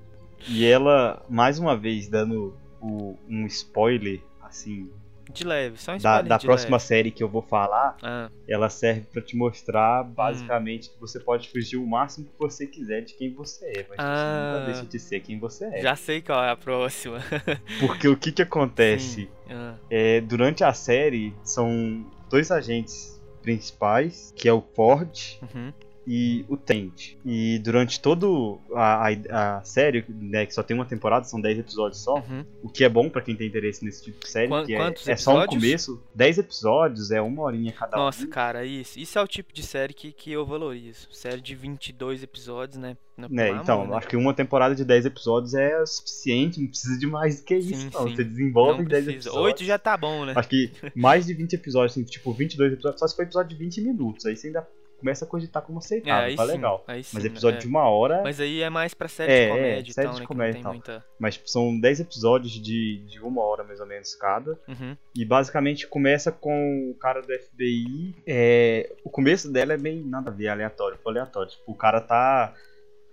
e 0.48 0.64
ela 0.64 1.24
mais 1.28 1.58
uma 1.58 1.76
vez 1.76 2.08
dando 2.08 2.56
o, 2.80 3.16
um 3.28 3.46
spoiler 3.46 4.20
assim 4.40 4.90
de 5.32 5.44
leve, 5.44 5.78
só 5.78 5.94
um 5.94 5.98
da, 5.98 6.22
da 6.22 6.38
próxima 6.38 6.76
leve. 6.76 6.84
série 6.84 7.10
que 7.10 7.22
eu 7.22 7.28
vou 7.28 7.42
falar, 7.42 7.96
ah. 8.02 8.30
ela 8.48 8.68
serve 8.68 9.02
para 9.12 9.22
te 9.22 9.36
mostrar 9.36 10.04
basicamente 10.04 10.88
hum. 10.88 10.92
que 10.94 11.00
você 11.00 11.18
pode 11.18 11.48
fugir 11.48 11.76
o 11.76 11.86
máximo 11.86 12.26
que 12.26 12.38
você 12.38 12.66
quiser 12.66 13.02
de 13.02 13.14
quem 13.14 13.32
você 13.32 13.66
é, 13.66 13.86
mas 13.88 13.98
ah. 13.98 14.14
você 14.14 14.58
nunca 14.58 14.66
deixa 14.72 14.86
de 14.86 14.98
ser 14.98 15.20
quem 15.20 15.38
você 15.38 15.64
é. 15.66 15.82
Já 15.82 15.96
sei 15.96 16.20
qual 16.20 16.42
é 16.42 16.50
a 16.50 16.56
próxima. 16.56 17.18
Porque 17.80 18.08
o 18.08 18.16
que 18.16 18.32
que 18.32 18.42
acontece? 18.42 19.28
Ah. 19.48 19.74
É, 19.90 20.20
durante 20.20 20.62
a 20.64 20.72
série 20.72 21.34
são 21.42 22.06
dois 22.30 22.50
agentes 22.50 23.20
principais, 23.42 24.32
que 24.36 24.48
é 24.48 24.52
o 24.52 24.62
Ford 24.62 25.10
uhum 25.42 25.72
e 26.06 26.44
o 26.48 26.56
Tent. 26.56 27.16
E 27.24 27.58
durante 27.60 28.00
todo 28.00 28.60
a, 28.74 29.08
a, 29.08 29.58
a, 29.58 29.64
série, 29.64 30.04
né, 30.08 30.46
que 30.46 30.54
só 30.54 30.62
tem 30.62 30.74
uma 30.74 30.84
temporada, 30.84 31.24
são 31.24 31.40
10 31.40 31.60
episódios 31.60 32.02
só, 32.02 32.16
uhum. 32.16 32.44
o 32.62 32.68
que 32.68 32.84
é 32.84 32.88
bom 32.88 33.08
para 33.08 33.22
quem 33.22 33.36
tem 33.36 33.46
interesse 33.46 33.84
nesse 33.84 34.04
tipo 34.04 34.20
de 34.20 34.28
série, 34.28 34.48
Qu 34.48 34.64
que 34.64 34.74
é, 34.74 35.12
é, 35.12 35.16
só 35.16 35.42
um 35.42 35.46
começo, 35.46 36.02
10 36.14 36.38
episódios, 36.38 37.10
é 37.10 37.20
uma 37.20 37.42
horinha 37.42 37.72
cada 37.72 37.96
Nossa, 37.96 38.24
um. 38.24 38.28
cara, 38.28 38.64
isso, 38.64 38.98
isso 38.98 39.18
é 39.18 39.22
o 39.22 39.28
tipo 39.28 39.52
de 39.52 39.62
série 39.62 39.94
que, 39.94 40.12
que 40.12 40.32
eu 40.32 40.44
valorizo. 40.44 41.08
Série 41.12 41.40
de 41.40 41.54
22 41.54 42.22
episódios, 42.22 42.78
né? 42.78 42.96
né 43.30 43.50
então, 43.50 43.82
amor, 43.82 43.92
né? 43.92 43.96
acho 43.98 44.08
que 44.08 44.16
uma 44.16 44.34
temporada 44.34 44.74
de 44.74 44.84
10 44.84 45.06
episódios 45.06 45.54
é 45.54 45.80
o 45.80 45.86
suficiente, 45.86 46.60
não 46.60 46.68
precisa 46.68 46.98
de 46.98 47.06
mais 47.06 47.40
do 47.40 47.44
que 47.44 47.56
isso, 47.56 47.74
sim, 47.76 47.90
não. 47.92 48.08
Sim. 48.08 48.16
Você 48.16 48.24
desenvolve 48.24 48.78
não 48.78 48.84
em 48.84 48.88
10 48.88 49.08
episódios. 49.08 49.44
8 49.44 49.64
já 49.64 49.78
tá 49.78 49.96
bom, 49.96 50.24
né? 50.24 50.32
Acho 50.34 50.48
que 50.48 50.72
mais 50.94 51.26
de 51.26 51.34
20 51.34 51.52
episódios, 51.52 51.92
assim, 51.92 52.04
tipo 52.04 52.32
22 52.32 52.72
episódios, 52.72 52.98
só 52.98 53.06
se 53.06 53.14
for 53.14 53.22
episódio 53.22 53.56
de 53.56 53.62
20 53.62 53.80
minutos, 53.82 54.26
aí 54.26 54.36
você 54.36 54.48
ainda 54.48 54.66
começa 55.02 55.24
a 55.24 55.28
cogitar 55.28 55.62
como 55.62 55.78
É, 55.78 55.82
aceitável, 55.84 56.24
aí 56.26 56.36
tá 56.36 56.46
sim, 56.46 56.52
legal. 56.52 56.84
sim, 57.02 57.10
Mas 57.14 57.24
episódio 57.24 57.56
é. 57.56 57.60
de 57.60 57.66
uma 57.66 57.88
hora, 57.88 58.14
mas, 58.16 58.24
Mas 58.24 58.40
aí 58.40 58.62
é 58.62 58.70
mais 58.70 58.94
pra 58.94 59.08
série 59.08 59.32
É, 59.32 59.36
de 59.36 59.42
é, 59.42 59.48
comédia 59.48 59.92
série 59.92 60.06
e 60.06 60.08
tal, 60.08 60.14
de 60.14 60.20
né? 60.20 60.26
comédia 60.26 60.58
e 60.58 60.62
tal. 60.62 60.72
muita. 60.72 61.04
são 61.44 61.80
10 61.80 62.00
episódios 62.00 62.52
de, 62.52 63.04
de 63.08 63.20
uma 63.20 63.42
hora 63.42 63.64
mais 63.64 63.80
ou 63.80 63.86
menos 63.86 64.14
cada. 64.14 64.52
Uhum. 64.68 64.96
E 65.16 65.24
basicamente 65.24 65.86
começa 65.88 66.30
com 66.30 66.90
o 66.90 66.94
cara 66.98 67.20
do 67.20 67.32
FBI. 67.32 68.14
É, 68.26 68.94
o 69.04 69.10
começo 69.10 69.50
dela 69.52 69.72
é 69.72 69.76
bem 69.76 70.02
nada 70.04 70.30
a 70.30 70.32
ver, 70.32 70.48
aleatório, 70.48 70.98
foi 71.02 71.12
aleatório. 71.12 71.50
Tipo, 71.50 71.72
o 71.72 71.74
cara 71.74 72.00
tá. 72.00 72.54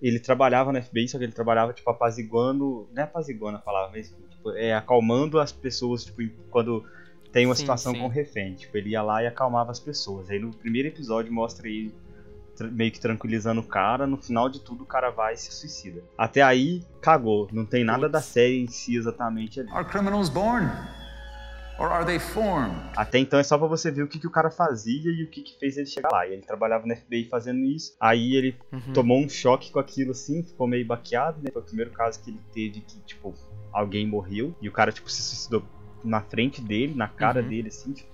Ele 0.02 0.20
trabalhava 0.20 0.72
no 0.72 0.82
FBI, 0.82 1.10
só 1.10 1.18
que 1.18 1.26
ele 1.26 1.34
trabalhava, 1.34 1.74
tipo, 1.74 1.90
apaziguando. 1.90 2.88
Não 2.94 3.02
é 3.02 3.06
apaziguando 3.06 3.58
a 3.58 3.62
palavra, 3.62 3.92
mas 3.94 4.16
tipo, 4.30 4.52
é 4.52 4.74
acalmando 4.74 5.40
as 5.40 5.52
pessoas, 5.52 6.06
tipo, 6.06 6.22
quando 6.50 6.86
tem 7.32 7.46
uma 7.46 7.56
Sim, 7.56 7.62
situação 7.62 7.94
sim. 7.94 8.00
com 8.00 8.08
refém. 8.08 8.56
Tipo, 8.56 8.78
ele 8.78 8.90
ia 8.90 9.02
lá 9.02 9.22
e 9.24 9.28
acalmava 9.28 9.72
as 9.72 9.80
pessoas. 9.80 10.30
Aí 10.30 10.40
no 10.40 10.52
primeiro 10.54 10.88
episódio 10.88 11.32
mostra 11.32 11.68
ele 11.68 11.94
meio 12.72 12.92
que 12.92 13.00
tranquilizando 13.00 13.62
o 13.62 13.64
cara, 13.64 14.06
no 14.06 14.18
final 14.18 14.50
de 14.50 14.60
tudo 14.60 14.84
o 14.84 14.86
cara 14.86 15.10
vai 15.12 15.34
e 15.34 15.38
se 15.38 15.50
suicida. 15.52 16.04
Até 16.18 16.42
aí, 16.42 16.84
cagou. 17.02 17.48
Não 17.54 17.66
tem 17.66 17.84
nada 17.86 18.02
Putz. 18.02 18.12
da 18.12 18.22
série 18.22 18.60
em 18.64 18.68
si 18.68 18.96
exatamente 18.98 19.60
ali. 19.62 19.70
Are 19.72 19.88
criminals 19.88 20.28
born? 20.30 20.68
Or 21.80 21.88
are 21.94 22.06
they 22.06 22.20
formed? 22.20 22.76
Até 22.98 23.20
então 23.20 23.40
é 23.40 23.44
só 23.44 23.58
pra 23.58 23.66
você 23.66 23.90
ver 23.90 24.04
o 24.04 24.08
que, 24.10 24.20
que 24.20 24.28
o 24.28 24.32
cara 24.32 24.52
fazia 24.52 25.10
e 25.10 25.24
o 25.24 25.30
que, 25.30 25.42
que 25.42 25.58
fez 25.58 25.78
ele 25.78 25.86
chegar 25.86 26.10
lá. 26.12 26.28
E 26.28 26.34
ele 26.34 26.42
trabalhava 26.42 26.86
no 26.86 26.94
FBI 26.94 27.30
fazendo 27.30 27.64
isso. 27.64 27.96
Aí 28.02 28.36
ele 28.36 28.58
Uhum. 28.74 28.92
tomou 28.94 29.18
um 29.24 29.30
choque 29.30 29.72
com 29.72 29.80
aquilo 29.80 30.12
assim, 30.12 30.44
ficou 30.44 30.68
meio 30.68 30.86
baqueado, 30.86 31.40
né? 31.42 31.50
Foi 31.54 31.62
o 31.62 31.66
primeiro 31.66 31.92
caso 31.92 32.22
que 32.22 32.32
ele 32.32 32.42
teve 32.54 32.82
que, 32.82 33.00
tipo, 33.06 33.34
alguém 33.72 34.06
morreu. 34.06 34.54
E 34.62 34.68
o 34.68 34.72
cara, 34.74 34.92
tipo, 34.92 35.10
se 35.10 35.22
suicidou 35.24 35.64
na 36.04 36.22
frente 36.22 36.62
dele, 36.62 36.94
na 36.96 37.08
cara 37.08 37.42
Uhum. 37.42 37.48
dele, 37.48 37.68
assim, 37.70 37.94
tipo, 37.94 38.10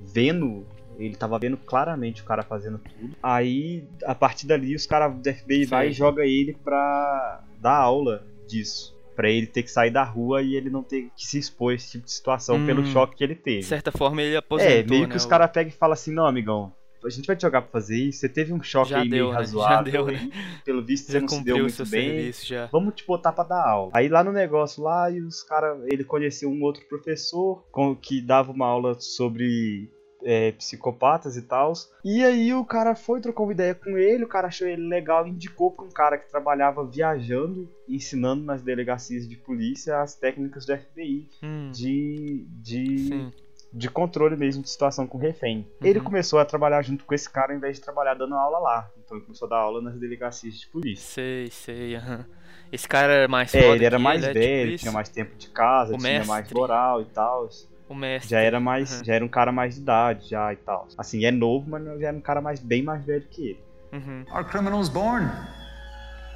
vendo. 0.00 0.66
Ele 0.98 1.16
tava 1.16 1.38
vendo 1.38 1.56
claramente 1.56 2.20
o 2.22 2.24
cara 2.24 2.42
fazendo 2.42 2.78
tudo. 2.78 3.16
Aí, 3.22 3.84
a 4.04 4.14
partir 4.14 4.46
dali, 4.46 4.74
os 4.74 4.86
caras 4.86 5.14
do 5.16 5.28
FBI 5.28 5.64
vai 5.64 5.88
e 5.88 5.92
joga 5.92 6.24
ele 6.26 6.54
pra 6.62 7.42
dar 7.58 7.76
aula 7.76 8.26
disso. 8.46 8.94
Pra 9.16 9.28
ele 9.30 9.46
ter 9.46 9.62
que 9.62 9.70
sair 9.70 9.90
da 9.90 10.04
rua 10.04 10.42
e 10.42 10.54
ele 10.54 10.68
não 10.70 10.82
ter 10.82 11.10
que 11.16 11.26
se 11.26 11.38
expor 11.38 11.72
a 11.72 11.74
esse 11.74 11.92
tipo 11.92 12.04
de 12.06 12.12
situação 12.12 12.64
pelo 12.66 12.82
Hum. 12.82 12.86
choque 12.86 13.16
que 13.16 13.24
ele 13.24 13.34
teve. 13.34 13.58
De 13.60 13.64
certa 13.66 13.90
forma 13.92 14.20
ele 14.22 14.36
aposentou, 14.36 14.72
É, 14.72 14.82
meio 14.82 15.04
que 15.06 15.10
né, 15.14 15.16
os 15.16 15.24
o- 15.24 15.28
caras 15.28 15.50
pegam 15.50 15.70
e 15.72 15.76
falam 15.76 15.92
assim, 15.94 16.12
não, 16.12 16.26
amigão, 16.26 16.72
a 17.04 17.10
gente 17.10 17.26
vai 17.26 17.36
te 17.36 17.42
jogar 17.42 17.62
pra 17.62 17.70
fazer 17.70 17.96
isso, 17.96 18.20
você 18.20 18.28
teve 18.28 18.52
um 18.52 18.62
choque 18.62 18.90
Já 18.90 19.00
aí 19.00 19.08
deu, 19.08 19.26
meio 19.26 19.28
né? 19.30 19.34
razoável, 19.36 19.92
Já 19.92 20.02
deu, 20.02 20.06
aí, 20.08 20.32
pelo 20.64 20.84
visto 20.84 21.06
você 21.06 21.12
Já 21.12 21.20
não 21.20 21.28
se 21.28 21.44
deu 21.44 21.58
muito 21.58 21.76
bem, 21.90 22.08
serviço 22.10 22.46
já. 22.46 22.66
vamos 22.72 22.94
te 22.94 23.06
botar 23.06 23.32
pra 23.32 23.44
dar 23.44 23.66
aula. 23.68 23.90
Aí 23.94 24.08
lá 24.08 24.22
no 24.22 24.32
negócio 24.32 24.82
lá, 24.82 25.10
e 25.10 25.20
os 25.20 25.42
caras, 25.42 25.78
ele 25.90 26.04
conheceu 26.04 26.50
um 26.50 26.62
outro 26.62 26.84
professor 26.88 27.64
com, 27.70 27.94
que 27.96 28.20
dava 28.20 28.52
uma 28.52 28.66
aula 28.66 28.98
sobre 29.00 29.90
é, 30.24 30.52
psicopatas 30.52 31.36
e 31.36 31.42
tal. 31.42 31.72
E 32.04 32.22
aí 32.24 32.54
o 32.54 32.64
cara 32.64 32.94
foi, 32.94 33.20
trocou 33.20 33.46
uma 33.46 33.52
ideia 33.52 33.74
com 33.74 33.98
ele, 33.98 34.24
o 34.24 34.28
cara 34.28 34.46
achou 34.48 34.68
ele 34.68 34.86
legal 34.86 35.26
e 35.26 35.30
indicou 35.30 35.72
pra 35.72 35.84
um 35.84 35.90
cara 35.90 36.16
que 36.16 36.28
trabalhava 36.30 36.84
viajando, 36.86 37.68
ensinando 37.88 38.44
nas 38.44 38.62
delegacias 38.62 39.28
de 39.28 39.36
polícia 39.36 40.00
as 40.00 40.14
técnicas 40.14 40.64
do 40.64 40.76
FBI 40.76 41.28
Hum, 41.42 41.70
de, 41.72 42.46
de, 42.48 42.96
sim. 43.08 43.32
De 43.72 43.88
controle 43.88 44.36
mesmo 44.36 44.62
de 44.62 44.68
situação 44.68 45.06
com 45.06 45.16
refém. 45.18 45.66
Ele 45.82 45.98
Uhum. 45.98 46.04
começou 46.04 46.38
a 46.38 46.44
trabalhar 46.44 46.82
junto 46.82 47.04
com 47.04 47.14
esse 47.14 47.28
cara 47.30 47.52
ao 47.52 47.56
invés 47.58 47.76
de 47.76 47.82
trabalhar 47.82 48.14
dando 48.14 48.34
aula 48.34 48.58
lá. 48.58 48.90
Então 49.02 49.16
ele 49.16 49.24
começou 49.26 49.46
a 49.46 49.50
dar 49.50 49.56
aula 49.58 49.80
nas 49.80 49.98
delegacias 49.98 50.54
de 50.54 50.66
polícia. 50.68 51.04
Sei, 51.06 51.50
sei, 51.50 51.96
aham. 51.96 52.26
Esse 52.70 52.88
cara 52.88 53.12
era 53.12 53.28
mais 53.28 53.54
É, 53.54 53.68
ele 53.70 53.84
era 53.84 53.96
que 53.98 54.02
mais 54.02 54.22
é 54.22 54.28
tipo 54.28 54.38
velho, 54.38 54.70
isso? 54.72 54.78
tinha 54.80 54.92
mais 54.92 55.08
tempo 55.08 55.34
de 55.36 55.48
casa, 55.48 55.94
O 55.94 55.98
tinha 55.98 56.18
mais 56.24 56.28
mestre. 56.44 56.54
moral 56.54 57.02
e 57.02 57.06
tal. 57.06 57.48
O 57.88 57.94
mestre. 57.94 58.30
Já 58.30 58.40
era 58.40 58.58
mais, 58.60 58.98
Uhum. 58.98 59.04
já 59.04 59.14
era 59.14 59.24
um 59.24 59.28
cara 59.28 59.52
mais 59.52 59.74
de 59.74 59.80
idade 59.82 60.28
já 60.30 60.52
e 60.52 60.56
tal. 60.56 60.88
Assim, 60.96 61.24
é 61.24 61.30
novo, 61.30 61.68
mas 61.68 61.84
já 62.00 62.08
era 62.08 62.16
um 62.16 62.20
cara 62.20 62.40
mais 62.40 62.60
bem 62.60 62.82
mais 62.82 63.04
velho 63.04 63.26
que 63.30 63.50
ele. 63.50 63.60
Uhum. 63.92 64.24
Are 64.30 64.44
criminals 64.48 64.88
born? 64.88 65.26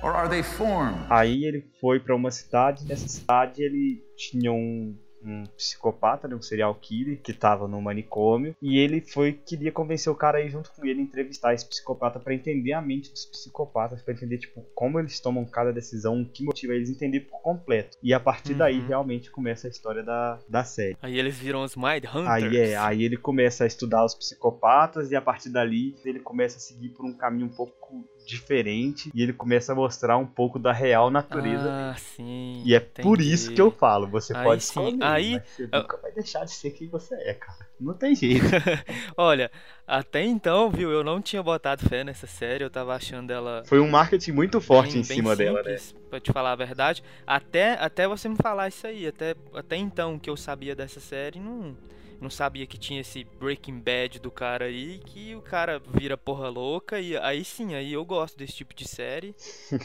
Or 0.03 0.15
are 0.15 0.29
they 0.29 0.43
formed? 0.43 1.07
Aí 1.09 1.45
ele 1.47 1.65
foi 1.81 1.99
pra 1.99 2.15
uma 2.15 2.31
cidade, 2.31 2.85
nessa 2.87 3.09
cidade 3.09 3.63
ele 3.63 4.05
tinha 4.15 4.53
um, 4.53 4.95
um 5.27 5.45
psicopata, 5.57 6.29
né, 6.29 6.35
um 6.37 6.43
serial 6.43 6.75
killer 6.75 7.21
que 7.21 7.33
tava 7.33 7.67
no 7.67 7.81
manicômio, 7.83 8.55
e 8.63 8.79
ele 8.79 9.01
foi 9.01 9.33
queria 9.33 9.73
convencer 9.73 10.13
o 10.13 10.17
cara 10.17 10.39
aí 10.39 10.49
junto 10.49 10.71
com 10.73 10.85
ele 10.87 11.01
entrevistar 11.01 11.53
esse 11.55 11.67
psicopata 11.67 12.19
pra 12.21 12.35
entender 12.35 12.73
a 12.73 12.81
mente 12.81 13.11
dos 13.11 13.27
psicopatas, 13.27 14.03
pra 14.03 14.15
entender 14.15 14.39
tipo 14.39 14.65
como 14.75 14.99
eles 14.99 15.19
tomam 15.21 15.45
cada 15.45 15.73
decisão, 15.73 16.23
o 16.23 16.27
que 16.29 16.45
motiva 16.45 16.75
eles 16.75 16.89
a 16.89 16.93
entender 16.93 17.21
por 17.21 17.41
completo. 17.41 17.99
E 18.03 18.15
a 18.15 18.21
partir 18.21 18.55
daí 18.55 18.81
Uhum. 18.81 18.87
realmente 18.87 19.31
começa 19.31 19.67
a 19.67 19.71
história 19.71 20.03
da, 20.03 20.39
da 20.49 20.65
série. 20.65 20.97
Aí 21.03 21.19
eles 21.19 21.39
viram 21.39 21.63
os 21.63 21.75
Mind 21.77 22.05
Hunters. 22.05 22.27
Aí 22.27 22.57
é, 22.57 22.77
aí 22.77 23.03
ele 23.03 23.17
começa 23.17 23.65
a 23.65 23.67
estudar 23.67 24.05
os 24.05 24.15
psicopatas 24.15 25.11
e 25.11 25.17
a 25.17 25.21
partir 25.23 25.51
dali 25.51 25.95
ele 26.05 26.21
começa 26.21 26.57
a 26.59 26.61
seguir 26.61 26.91
por 26.91 27.05
um 27.05 27.13
caminho 27.13 27.47
um 27.47 27.55
pouco 27.55 28.05
diferente 28.27 29.11
e 29.15 29.23
ele 29.23 29.33
começa 29.33 29.73
a 29.73 29.75
mostrar 29.75 30.17
um 30.19 30.27
pouco 30.27 30.59
da 30.59 30.73
real 30.73 31.11
natureza. 31.11 31.71
Ah, 31.71 31.95
sim. 31.97 32.63
E 32.65 32.75
é 32.75 32.81
por 32.81 33.21
entendi. 33.21 33.33
isso 33.33 33.53
que 33.53 33.61
eu 33.61 33.71
falo, 33.71 34.07
você 34.09 34.35
Aí 34.37 34.45
pode 34.45 34.65
sim, 34.65 34.99
aí- 35.01 35.41
você 35.45 35.69
nunca 35.73 35.97
vai 35.99 36.11
deixar 36.13 36.45
de 36.45 36.53
ser 36.53 36.71
quem 36.73 36.89
você 36.89 37.15
é, 37.15 37.35
cara. 37.35 37.67
Não 37.79 37.95
tem 37.95 38.15
jeito. 38.15 38.45
Olha, 39.17 39.51
até 39.87 40.25
então, 40.25 40.71
viu, 40.71 40.91
eu 40.91 41.05
não 41.05 41.21
tinha 41.21 41.43
botado 41.43 41.87
fé 41.89 42.03
nessa 42.03 42.27
série, 42.27 42.65
eu 42.65 42.71
tava 42.71 42.95
achando 42.95 43.31
ela 43.31 43.63
Foi 43.67 43.79
um 43.79 43.89
marketing 43.89 44.33
muito 44.33 44.61
forte 44.61 44.93
bem, 44.93 45.01
em 45.01 45.05
cima 45.05 45.37
bem 45.37 45.47
dela, 45.47 45.63
né? 45.63 45.77
simples, 45.77 45.95
Pra 46.09 46.19
te 46.21 46.33
falar 46.33 46.53
a 46.53 46.57
verdade. 46.57 47.03
Até, 47.27 47.75
até 47.75 48.09
você 48.09 48.29
me 48.29 48.37
falar 48.37 48.69
isso 48.69 48.87
aí. 48.87 49.07
Até, 49.07 49.35
até 49.55 49.77
então 49.77 50.19
que 50.19 50.31
eu 50.31 50.37
sabia 50.37 50.75
dessa 50.75 51.01
série, 51.01 51.39
não, 51.39 51.77
não 52.21 52.31
sabia 52.31 52.67
que 52.67 52.79
tinha 52.79 53.01
esse 53.01 53.25
Breaking 53.39 53.79
Bad 53.81 54.19
do 54.21 54.31
cara 54.31 54.65
aí, 54.67 54.99
que 55.05 55.35
o 55.35 55.43
cara 55.43 55.81
vira 55.95 56.17
porra 56.17 56.49
louca. 56.49 56.99
E 57.01 57.17
aí 57.19 57.45
sim, 57.45 57.75
aí 57.75 57.93
eu 57.93 58.05
gosto 58.05 58.37
desse 58.39 58.55
tipo 58.55 58.75
de 58.75 58.87
série. 58.89 59.35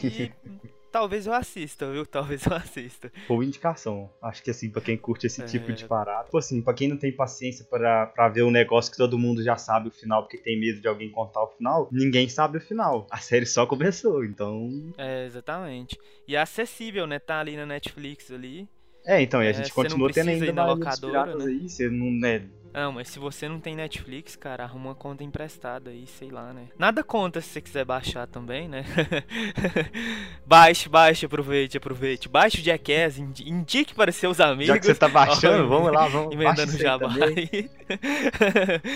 E 0.02 0.30
talvez 0.92 1.26
eu 1.26 1.32
assista, 1.32 1.90
viu? 1.90 2.04
Talvez 2.06 2.44
eu 2.46 2.54
assista. 2.54 3.10
Boa 3.28 3.44
indicação. 3.44 4.10
Acho 4.20 4.42
que 4.42 4.50
assim, 4.50 4.70
pra 4.70 4.80
quem 4.82 4.96
curte 4.96 5.26
esse 5.26 5.42
É. 5.42 5.46
tipo 5.46 5.72
de 5.72 5.86
parada. 5.86 6.24
Tipo 6.24 6.38
assim, 6.38 6.60
pra 6.62 6.74
quem 6.74 6.88
não 6.88 6.96
tem 6.98 7.10
paciência 7.12 7.64
pra, 7.64 8.06
pra 8.06 8.28
ver 8.28 8.42
um 8.44 8.50
negócio 8.50 8.90
que 8.92 8.98
todo 8.98 9.18
mundo 9.18 9.42
já 9.42 9.56
sabe 9.56 9.88
o 9.88 9.92
final, 9.92 10.22
porque 10.22 10.38
tem 10.38 10.58
medo 10.60 10.80
de 10.80 10.88
alguém 10.88 11.10
contar 11.10 11.42
o 11.42 11.48
final, 11.48 11.88
ninguém 11.92 12.28
sabe 12.28 12.58
o 12.58 12.60
final. 12.60 13.06
A 13.10 13.18
série 13.18 13.46
só 13.46 13.64
começou, 13.66 14.24
então. 14.24 14.92
É, 14.98 15.24
exatamente. 15.26 15.98
E 16.28 16.36
é 16.36 16.40
acessível, 16.40 17.06
né? 17.06 17.18
Tá 17.18 17.40
ali 17.40 17.56
na 17.56 17.64
Netflix 17.66 18.30
ali. 18.30 18.68
É, 19.04 19.20
então, 19.20 19.42
e 19.42 19.46
a 19.46 19.50
É, 19.50 19.52
gente 19.52 19.68
não 19.68 19.74
continua 19.74 20.10
tendo 20.12 20.28
ainda 20.30 20.52
mais 20.52 20.68
locadora, 20.68 21.34
né? 21.36 21.44
aí. 21.46 21.68
Você 21.68 21.88
não, 21.90 22.10
né? 22.10 22.42
Não, 22.74 22.90
mas 22.92 23.08
se 23.08 23.18
você 23.18 23.48
não 23.50 23.60
tem 23.60 23.76
Netflix, 23.76 24.34
cara, 24.34 24.64
arruma 24.64 24.90
uma 24.90 24.94
conta 24.94 25.22
emprestada 25.22 25.90
aí, 25.90 26.06
sei 26.06 26.30
lá, 26.30 26.54
né? 26.54 26.68
Nada 26.78 27.04
conta 27.04 27.38
se 27.42 27.48
você 27.48 27.60
quiser 27.60 27.84
baixar 27.84 28.26
também, 28.26 28.66
né? 28.66 28.82
baixe, 30.46 30.88
baixe, 30.88 31.26
aproveite, 31.26 31.76
aproveite. 31.76 32.28
Baixe 32.30 32.60
o 32.60 32.64
Jackass, 32.64 33.18
indi- 33.18 33.48
indique 33.48 33.94
para 33.94 34.10
seus 34.10 34.40
amigos. 34.40 34.68
Já 34.68 34.78
que 34.78 34.86
você 34.86 34.94
tá 34.94 35.08
baixando, 35.08 35.64
Ó, 35.66 35.68
vamos 35.68 35.92
lá, 35.92 36.08
vamos 36.08 36.32
Emendando 36.32 36.72
o 36.72 36.78
jabá 36.78 37.12
aí. 37.12 37.68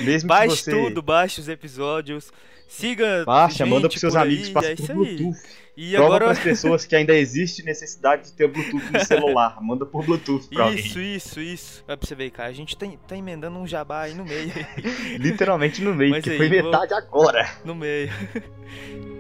Mesmo 0.04 0.28
baixe 0.28 0.56
você 0.56 0.70
tudo, 0.70 1.02
baixe 1.02 1.40
os 1.40 1.48
episódios. 1.48 2.32
Siga. 2.68 3.24
baixa, 3.24 3.64
gente 3.64 3.70
manda 3.70 3.88
pros 3.88 4.00
seus 4.00 4.12
por 4.14 4.20
aí, 4.22 4.26
amigos, 4.28 4.48
passa 4.50 4.68
é 4.72 4.76
por. 4.76 4.94
Bluetooth. 4.94 5.38
E 5.76 5.90
Prova 5.92 6.06
agora. 6.06 6.24
pras 6.26 6.38
pessoas 6.42 6.86
que 6.86 6.96
ainda 6.96 7.14
existe 7.14 7.62
necessidade 7.62 8.24
de 8.24 8.32
ter 8.32 8.48
Bluetooth 8.48 8.90
no 8.92 9.04
celular. 9.04 9.58
Manda 9.62 9.84
por 9.84 10.04
Bluetooth 10.04 10.48
pra 10.48 10.70
Isso, 10.72 10.88
alguém. 10.98 11.16
isso, 11.16 11.40
isso. 11.40 11.84
Vai 11.86 11.96
pra 11.96 12.06
você 12.08 12.14
ver, 12.14 12.30
cara. 12.30 12.48
A 12.48 12.52
gente 12.52 12.76
tá, 12.76 12.86
tá 13.06 13.16
emendando 13.16 13.58
um 13.58 13.66
jabá 13.66 14.02
aí 14.02 14.14
no 14.14 14.24
meio. 14.24 14.52
Literalmente 15.20 15.82
no 15.82 15.94
meio, 15.94 16.12
Mas 16.12 16.24
que 16.24 16.30
aí, 16.30 16.36
foi 16.38 16.48
vou- 16.48 16.70
metade 16.72 16.94
agora. 16.94 17.48
no 17.64 17.74
meio. 17.74 18.10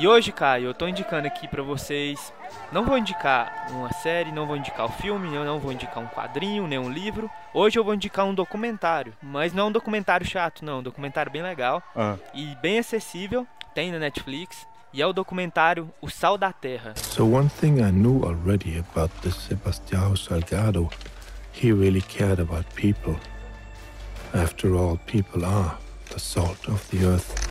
E 0.00 0.06
hoje, 0.06 0.30
Caio, 0.30 0.66
eu 0.66 0.74
tô 0.74 0.86
indicando 0.86 1.26
aqui 1.26 1.48
pra 1.48 1.60
vocês. 1.60 2.32
Não 2.70 2.84
vou 2.84 2.96
indicar 2.96 3.66
uma 3.70 3.92
série, 3.94 4.30
não 4.30 4.46
vou 4.46 4.56
indicar 4.56 4.86
o 4.86 4.92
filme, 4.92 5.34
eu 5.34 5.44
não 5.44 5.58
vou 5.58 5.72
indicar 5.72 5.98
um 5.98 6.06
quadrinho, 6.06 6.68
nem 6.68 6.78
um 6.78 6.88
livro. 6.88 7.28
Hoje 7.52 7.80
eu 7.80 7.82
vou 7.82 7.94
indicar 7.94 8.24
um 8.24 8.32
documentário, 8.32 9.12
mas 9.20 9.52
não 9.52 9.64
é 9.64 9.66
um 9.66 9.72
documentário 9.72 10.24
chato, 10.24 10.64
não, 10.64 10.78
um 10.78 10.82
documentário 10.84 11.32
bem 11.32 11.42
legal 11.42 11.82
Ah, 11.96 12.16
e 12.32 12.54
bem 12.62 12.78
acessível, 12.78 13.44
tem 13.74 13.90
na 13.90 13.98
Netflix, 13.98 14.68
e 14.92 15.02
é 15.02 15.06
o 15.06 15.12
documentário 15.12 15.92
O 16.00 16.08
Sal 16.08 16.38
da 16.38 16.52
Terra. 16.52 16.94
So 16.94 17.24
one 17.24 17.48
thing 17.48 17.80
I 17.80 17.90
knew 17.90 18.22
already 18.22 18.78
about 18.78 19.12
this 19.22 19.34
Sebastião 19.34 20.14
Salgado, 20.14 20.88
he 21.52 21.72
really 21.72 22.02
cared 22.02 22.40
about 22.40 22.66
people. 22.76 23.16
After 24.32 24.76
all, 24.76 24.96
people 25.06 25.44
are 25.44 25.76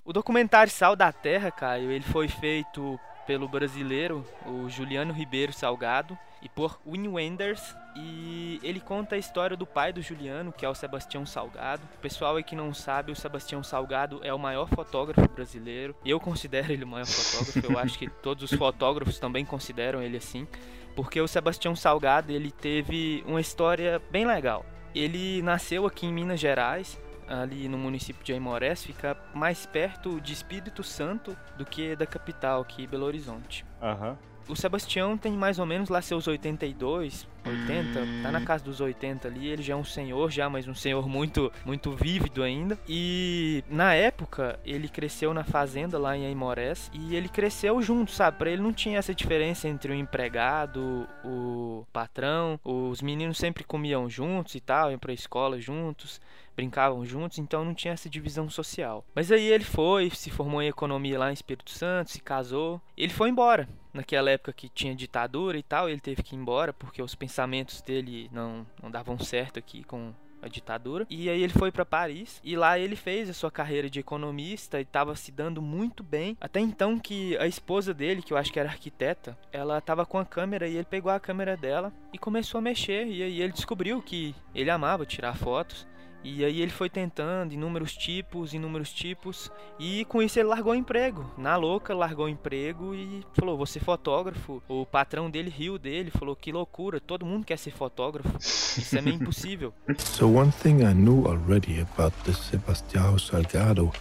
O 0.05 0.13
documentário 0.13 0.71
Sal 0.71 0.95
da 0.95 1.11
Terra, 1.11 1.51
Caio, 1.51 1.91
ele 1.91 2.05
foi 2.05 2.27
feito 2.27 2.99
pelo 3.25 3.47
brasileiro, 3.47 4.25
o 4.45 4.69
Juliano 4.69 5.11
Ribeiro 5.11 5.51
Salgado, 5.51 6.17
e 6.41 6.47
por 6.47 6.79
Wim 6.85 7.09
Wenders. 7.09 7.75
E 7.95 8.59
ele 8.63 8.79
conta 8.79 9.15
a 9.15 9.17
história 9.17 9.57
do 9.57 9.65
pai 9.65 9.91
do 9.91 10.01
Juliano, 10.01 10.53
que 10.53 10.65
é 10.65 10.69
o 10.69 10.75
Sebastião 10.75 11.25
Salgado. 11.25 11.81
O 11.95 11.99
pessoal 11.99 12.35
aí 12.35 12.43
que 12.43 12.55
não 12.55 12.73
sabe, 12.73 13.11
o 13.11 13.15
Sebastião 13.15 13.63
Salgado 13.63 14.21
é 14.23 14.33
o 14.33 14.39
maior 14.39 14.69
fotógrafo 14.69 15.27
brasileiro. 15.33 15.95
Eu 16.05 16.19
considero 16.19 16.71
ele 16.71 16.83
o 16.83 16.87
maior 16.87 17.07
fotógrafo, 17.07 17.71
eu 17.71 17.79
acho 17.79 17.97
que 17.97 18.09
todos 18.09 18.49
os 18.49 18.57
fotógrafos 18.57 19.19
também 19.19 19.43
consideram 19.43 20.01
ele 20.01 20.17
assim. 20.17 20.47
Porque 20.95 21.19
o 21.19 21.27
Sebastião 21.27 21.75
Salgado, 21.75 22.31
ele 22.31 22.51
teve 22.51 23.23
uma 23.27 23.41
história 23.41 24.01
bem 24.11 24.25
legal. 24.25 24.65
Ele 24.95 25.41
nasceu 25.41 25.85
aqui 25.85 26.05
em 26.05 26.13
Minas 26.13 26.39
Gerais, 26.39 26.99
ali 27.27 27.67
no 27.67 27.77
município 27.77 28.23
de 28.23 28.33
Aimorés, 28.33 28.83
fica 28.83 29.17
mais 29.33 29.65
perto 29.65 30.19
de 30.21 30.33
Espírito 30.33 30.83
Santo 30.83 31.37
do 31.57 31.65
que 31.65 31.95
da 31.95 32.05
capital 32.05 32.61
aqui, 32.61 32.87
Belo 32.87 33.05
Horizonte. 33.05 33.65
Aham. 33.81 34.17
O 34.49 34.55
Sebastião 34.55 35.17
tem 35.17 35.33
mais 35.33 35.59
ou 35.59 35.65
menos 35.65 35.89
lá 35.89 36.01
seus 36.01 36.25
82, 36.25 37.27
80, 37.45 38.23
tá 38.23 38.31
na 38.31 38.45
casa 38.45 38.63
dos 38.63 38.79
80 38.79 39.27
ali, 39.27 39.47
ele 39.47 39.61
já 39.61 39.73
é 39.73 39.75
um 39.75 39.83
senhor 39.83 40.31
já, 40.31 40.49
mas 40.49 40.67
um 40.69 40.73
senhor 40.73 41.07
muito 41.07 41.51
muito 41.65 41.91
vívido 41.91 42.41
ainda. 42.41 42.79
E 42.87 43.61
na 43.69 43.93
época, 43.93 44.57
ele 44.65 44.87
cresceu 44.87 45.33
na 45.33 45.43
fazenda 45.43 45.99
lá 45.99 46.15
em 46.15 46.25
Aimorés 46.25 46.89
e 46.93 47.13
ele 47.13 47.27
cresceu 47.27 47.81
junto, 47.81 48.11
sabe? 48.11 48.37
Para 48.37 48.49
ele 48.49 48.61
não 48.61 48.71
tinha 48.71 48.97
essa 48.97 49.13
diferença 49.13 49.67
entre 49.67 49.91
o 49.91 49.95
empregado, 49.95 51.05
o 51.25 51.85
patrão, 51.91 52.57
os 52.63 53.01
meninos 53.01 53.37
sempre 53.37 53.65
comiam 53.65 54.09
juntos 54.09 54.55
e 54.55 54.61
tal, 54.61 54.91
iam 54.91 54.99
pra 54.99 55.11
escola 55.11 55.59
juntos 55.59 56.21
brincavam 56.57 57.05
juntos, 57.05 57.37
então 57.37 57.63
não 57.63 57.75
tinha 57.75 57.93
essa 57.93 58.09
divisão 58.09 58.49
social. 58.49 59.05
Mas 59.13 59.31
aí 59.31 59.45
ele 59.45 59.63
foi, 59.63 60.09
se 60.09 60.31
formou 60.31 60.61
em 60.61 60.67
economia 60.67 61.19
lá 61.19 61.29
em 61.29 61.33
Espírito 61.33 61.69
Santo, 61.69 62.09
se 62.09 62.19
casou. 62.19 62.81
Ele 62.97 63.13
foi 63.13 63.29
embora. 63.29 63.69
Naquela 63.93 64.31
época 64.31 64.51
que 64.51 64.67
tinha 64.67 64.95
ditadura 64.95 65.57
e 65.57 65.63
tal, 65.63 65.87
ele 65.87 66.01
teve 66.01 66.23
que 66.23 66.35
ir 66.35 66.39
embora 66.39 66.73
porque 66.73 67.01
os 67.01 67.15
pensamentos 67.15 67.81
dele 67.81 68.29
não, 68.33 68.65
não 68.81 68.89
davam 68.89 69.17
certo 69.19 69.59
aqui 69.59 69.83
com 69.83 70.13
a 70.41 70.47
ditadura. 70.47 71.05
E 71.09 71.29
aí 71.29 71.41
ele 71.41 71.53
foi 71.53 71.71
para 71.71 71.85
Paris 71.85 72.39
e 72.43 72.55
lá 72.55 72.77
ele 72.77 72.95
fez 72.95 73.29
a 73.29 73.33
sua 73.33 73.51
carreira 73.51 73.89
de 73.89 73.99
economista 73.99 74.79
e 74.79 74.83
estava 74.83 75.15
se 75.15 75.31
dando 75.31 75.61
muito 75.61 76.03
bem. 76.03 76.37
Até 76.39 76.59
então 76.59 76.99
que 76.99 77.37
a 77.37 77.47
esposa 77.47 77.93
dele, 77.93 78.21
que 78.21 78.33
eu 78.33 78.37
acho 78.37 78.51
que 78.51 78.59
era 78.59 78.69
arquiteta, 78.69 79.37
ela 79.51 79.77
estava 79.77 80.05
com 80.05 80.17
a 80.17 80.25
câmera 80.25 80.67
e 80.67 80.75
ele 80.75 80.85
pegou 80.85 81.11
a 81.11 81.19
câmera 81.19 81.57
dela 81.57 81.91
e 82.13 82.17
começou 82.17 82.59
a 82.59 82.61
mexer. 82.61 83.07
E 83.07 83.23
aí 83.23 83.41
ele 83.41 83.53
descobriu 83.53 84.01
que 84.01 84.35
ele 84.53 84.69
amava 84.69 85.05
tirar 85.05 85.35
fotos. 85.35 85.87
E 86.23 86.43
aí 86.43 86.61
ele 86.61 86.71
foi 86.71 86.89
tentando 86.89 87.53
inúmeros 87.53 87.95
tipos, 87.95 88.53
inúmeros 88.53 88.91
tipos, 88.91 89.51
e 89.79 90.03
com 90.05 90.21
isso 90.21 90.39
ele 90.39 90.49
largou 90.49 90.73
o 90.73 90.75
emprego. 90.75 91.31
Na 91.37 91.55
louca, 91.55 91.93
largou 91.93 92.25
o 92.25 92.29
emprego 92.29 92.93
e 92.93 93.23
falou: 93.33 93.55
"Vou 93.55 93.65
ser 93.65 93.79
fotógrafo". 93.79 94.61
O 94.67 94.85
patrão 94.85 95.29
dele 95.29 95.49
riu 95.49 95.77
dele, 95.77 96.11
falou: 96.11 96.35
"Que 96.35 96.51
loucura, 96.51 96.99
todo 96.99 97.25
mundo 97.25 97.45
quer 97.45 97.57
ser 97.57 97.71
fotógrafo. 97.71 98.37
Isso 98.39 98.97
é 98.97 99.01
meio 99.01 99.15
impossível". 99.21 99.73
So 99.97 100.27
one 100.27 100.51
thing 100.51 100.81
I 100.81 100.93
knew 100.93 101.25
already 101.27 101.81
about 101.81 102.15
this 102.23 102.37
Sebastião 102.37 103.17
Salgado, 103.17 103.91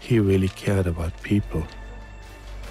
he 0.00 0.20
really 0.20 0.48
cared 0.48 0.86
about 0.88 1.12
people. 1.22 1.62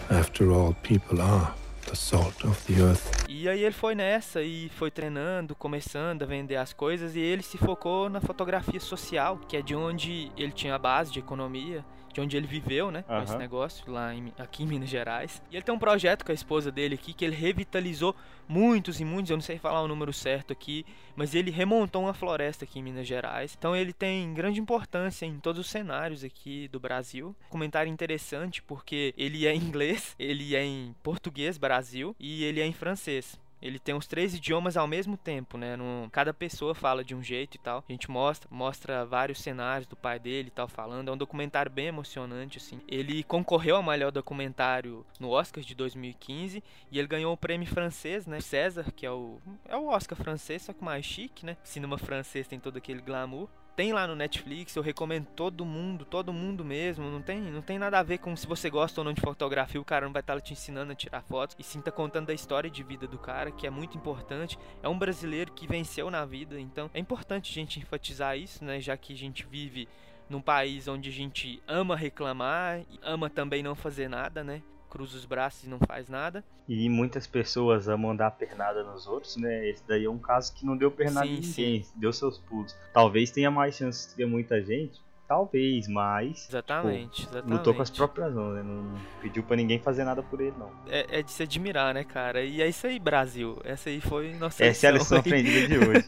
After 0.09 0.51
all, 0.51 0.75
people 0.83 1.21
are 1.21 1.53
the 1.87 1.95
salt 1.95 2.45
of 2.45 2.61
the 2.65 2.81
earth. 2.81 3.30
E 3.41 3.49
aí 3.49 3.63
ele 3.63 3.73
foi 3.73 3.95
nessa 3.95 4.43
e 4.43 4.69
foi 4.69 4.91
treinando, 4.91 5.55
começando 5.55 6.21
a 6.21 6.27
vender 6.27 6.57
as 6.57 6.73
coisas 6.73 7.15
e 7.15 7.19
ele 7.19 7.41
se 7.41 7.57
focou 7.57 8.07
na 8.07 8.21
fotografia 8.21 8.79
social, 8.79 9.39
que 9.47 9.57
é 9.57 9.63
de 9.63 9.75
onde 9.75 10.31
ele 10.37 10.51
tinha 10.51 10.75
a 10.75 10.77
base 10.77 11.11
de 11.11 11.17
economia, 11.17 11.83
de 12.11 12.21
onde 12.21 12.37
ele 12.37 12.47
viveu, 12.47 12.91
né, 12.91 13.03
com 13.03 13.21
esse 13.21 13.37
negócio 13.37 13.91
lá 13.91 14.13
em, 14.13 14.33
aqui 14.37 14.63
em 14.63 14.67
Minas 14.67 14.89
Gerais. 14.89 15.41
E 15.51 15.55
ele 15.55 15.63
tem 15.63 15.73
um 15.73 15.79
projeto 15.79 16.25
com 16.25 16.31
a 16.31 16.35
esposa 16.35 16.71
dele 16.71 16.95
aqui 16.95 17.13
que 17.13 17.23
ele 17.23 17.35
revitalizou 17.35 18.15
muitos 18.47 18.99
e 18.99 19.05
muitos, 19.05 19.31
eu 19.31 19.37
não 19.37 19.41
sei 19.41 19.57
falar 19.57 19.81
o 19.81 19.87
número 19.87 20.11
certo 20.11 20.51
aqui, 20.51 20.85
mas 21.15 21.33
ele 21.33 21.49
remontou 21.49 22.03
uma 22.03 22.13
floresta 22.13 22.65
aqui 22.65 22.79
em 22.79 22.83
Minas 22.83 23.07
Gerais. 23.07 23.55
Então 23.57 23.75
ele 23.75 23.93
tem 23.93 24.33
grande 24.33 24.59
importância 24.59 25.25
em 25.25 25.39
todos 25.39 25.61
os 25.61 25.69
cenários 25.69 26.23
aqui 26.23 26.67
do 26.67 26.79
Brasil. 26.79 27.35
Comentário 27.49 27.91
interessante 27.91 28.61
porque 28.61 29.13
ele 29.17 29.47
é 29.47 29.53
em 29.53 29.59
inglês, 29.59 30.15
ele 30.19 30.55
é 30.55 30.63
em 30.63 30.93
português 31.01 31.57
Brasil 31.57 32.15
e 32.19 32.43
ele 32.43 32.59
é 32.59 32.65
em 32.65 32.73
francês. 32.73 33.39
Ele 33.61 33.77
tem 33.77 33.93
os 33.95 34.07
três 34.07 34.33
idiomas 34.33 34.75
ao 34.75 34.87
mesmo 34.87 35.15
tempo, 35.15 35.57
né? 35.57 35.75
No- 35.75 36.09
cada 36.11 36.33
pessoa 36.33 36.73
fala 36.73 37.03
de 37.03 37.13
um 37.13 37.21
jeito 37.21 37.55
e 37.55 37.59
tal. 37.59 37.83
A 37.87 37.91
gente 37.91 38.09
mostra, 38.09 38.47
mostra 38.51 39.05
vários 39.05 39.39
cenários 39.41 39.87
do 39.87 39.95
pai 39.95 40.17
dele 40.19 40.47
e 40.47 40.51
tal 40.51 40.67
falando. 40.67 41.09
É 41.09 41.11
um 41.11 41.17
documentário 41.17 41.71
bem 41.71 41.87
emocionante, 41.87 42.57
assim. 42.57 42.79
Ele 42.87 43.23
concorreu 43.23 43.75
ao 43.75 43.83
melhor 43.83 44.11
documentário 44.11 45.05
no 45.19 45.29
Oscar 45.29 45.63
de 45.63 45.75
2015 45.75 46.63
e 46.91 46.97
ele 46.99 47.07
ganhou 47.07 47.33
o 47.33 47.37
prêmio 47.37 47.67
francês, 47.67 48.25
né? 48.25 48.39
César, 48.41 48.91
que 48.95 49.05
é 49.05 49.11
o 49.11 49.39
é 49.67 49.75
o 49.77 49.87
Oscar 49.87 50.17
francês, 50.17 50.63
só 50.63 50.73
que 50.73 50.83
mais 50.83 51.05
chique, 51.05 51.45
né? 51.45 51.55
Cinema 51.63 51.97
francês 51.97 52.47
tem 52.47 52.59
todo 52.59 52.77
aquele 52.77 53.01
glamour. 53.01 53.47
Tem 53.75 53.93
lá 53.93 54.05
no 54.05 54.15
Netflix, 54.15 54.75
eu 54.75 54.83
recomendo 54.83 55.27
todo 55.27 55.65
mundo, 55.65 56.03
todo 56.03 56.33
mundo 56.33 56.63
mesmo. 56.63 57.09
Não 57.09 57.21
tem, 57.21 57.39
não 57.39 57.61
tem 57.61 57.79
nada 57.79 57.99
a 57.99 58.03
ver 58.03 58.17
com 58.17 58.35
se 58.35 58.45
você 58.45 58.69
gosta 58.69 58.99
ou 58.99 59.05
não 59.05 59.13
de 59.13 59.21
fotografia, 59.21 59.79
o 59.79 59.85
cara 59.85 60.05
não 60.05 60.13
vai 60.13 60.21
estar 60.21 60.39
te 60.41 60.53
ensinando 60.53 60.91
a 60.91 60.95
tirar 60.95 61.21
fotos. 61.21 61.55
E 61.57 61.63
sim 61.63 61.81
tá 61.81 61.91
contando 61.91 62.27
da 62.27 62.33
história 62.33 62.69
de 62.69 62.83
vida 62.83 63.07
do 63.07 63.17
cara, 63.17 63.49
que 63.49 63.65
é 63.65 63.69
muito 63.69 63.97
importante. 63.97 64.59
É 64.83 64.89
um 64.89 64.97
brasileiro 64.97 65.53
que 65.53 65.67
venceu 65.67 66.11
na 66.11 66.25
vida, 66.25 66.59
então 66.59 66.89
é 66.93 66.99
importante 66.99 67.49
a 67.49 67.53
gente 67.53 67.79
enfatizar 67.79 68.37
isso, 68.37 68.63
né? 68.63 68.81
Já 68.81 68.97
que 68.97 69.13
a 69.13 69.17
gente 69.17 69.45
vive 69.45 69.87
num 70.29 70.41
país 70.41 70.87
onde 70.87 71.09
a 71.09 71.13
gente 71.13 71.61
ama 71.67 71.95
reclamar, 71.95 72.81
ama 73.01 73.29
também 73.29 73.63
não 73.63 73.75
fazer 73.75 74.09
nada, 74.09 74.43
né? 74.43 74.61
Cruza 74.91 75.17
os 75.17 75.23
braços 75.25 75.63
e 75.63 75.69
não 75.69 75.79
faz 75.87 76.09
nada. 76.09 76.43
E 76.67 76.89
muitas 76.89 77.25
pessoas 77.25 77.87
amam 77.87 78.13
dar 78.13 78.29
pernada 78.31 78.83
nos 78.83 79.07
outros, 79.07 79.37
né? 79.37 79.67
Esse 79.69 79.81
daí 79.87 80.03
é 80.03 80.09
um 80.09 80.19
caso 80.19 80.53
que 80.53 80.65
não 80.65 80.75
deu 80.75 80.91
pernada 80.91 81.25
Sim, 81.25 81.37
em 81.37 81.39
ninguém, 81.39 81.85
deu 81.95 82.11
seus 82.11 82.37
pulos. 82.37 82.75
Talvez 82.93 83.31
tenha 83.31 83.49
mais 83.49 83.75
chance 83.75 84.09
de 84.09 84.15
ter 84.15 84.25
muita 84.25 84.61
gente, 84.61 84.99
talvez, 85.29 85.87
mas 85.87 86.49
Exatamente, 86.49 87.21
exatamente. 87.23 87.49
lutou 87.57 87.73
com 87.73 87.81
as 87.81 87.89
próprias 87.89 88.33
mãos, 88.33 88.53
né? 88.53 88.63
Não 88.63 88.93
pediu 89.21 89.43
pra 89.43 89.55
ninguém 89.55 89.79
fazer 89.79 90.03
nada 90.03 90.21
por 90.21 90.41
ele, 90.41 90.53
não. 90.57 90.69
É, 90.87 91.19
é 91.19 91.23
de 91.23 91.31
se 91.31 91.43
admirar, 91.43 91.93
né, 91.93 92.03
cara? 92.03 92.43
E 92.43 92.61
é 92.61 92.67
isso 92.67 92.85
aí, 92.85 92.99
Brasil. 92.99 93.57
Essa 93.63 93.89
aí 93.89 94.01
foi 94.01 94.33
nossa 94.33 94.61
Essa 94.61 94.87
é 94.87 94.89
a 94.89 94.93
lição 94.93 95.17
aprendida 95.19 95.67
de 95.69 95.77
hoje. 95.77 96.05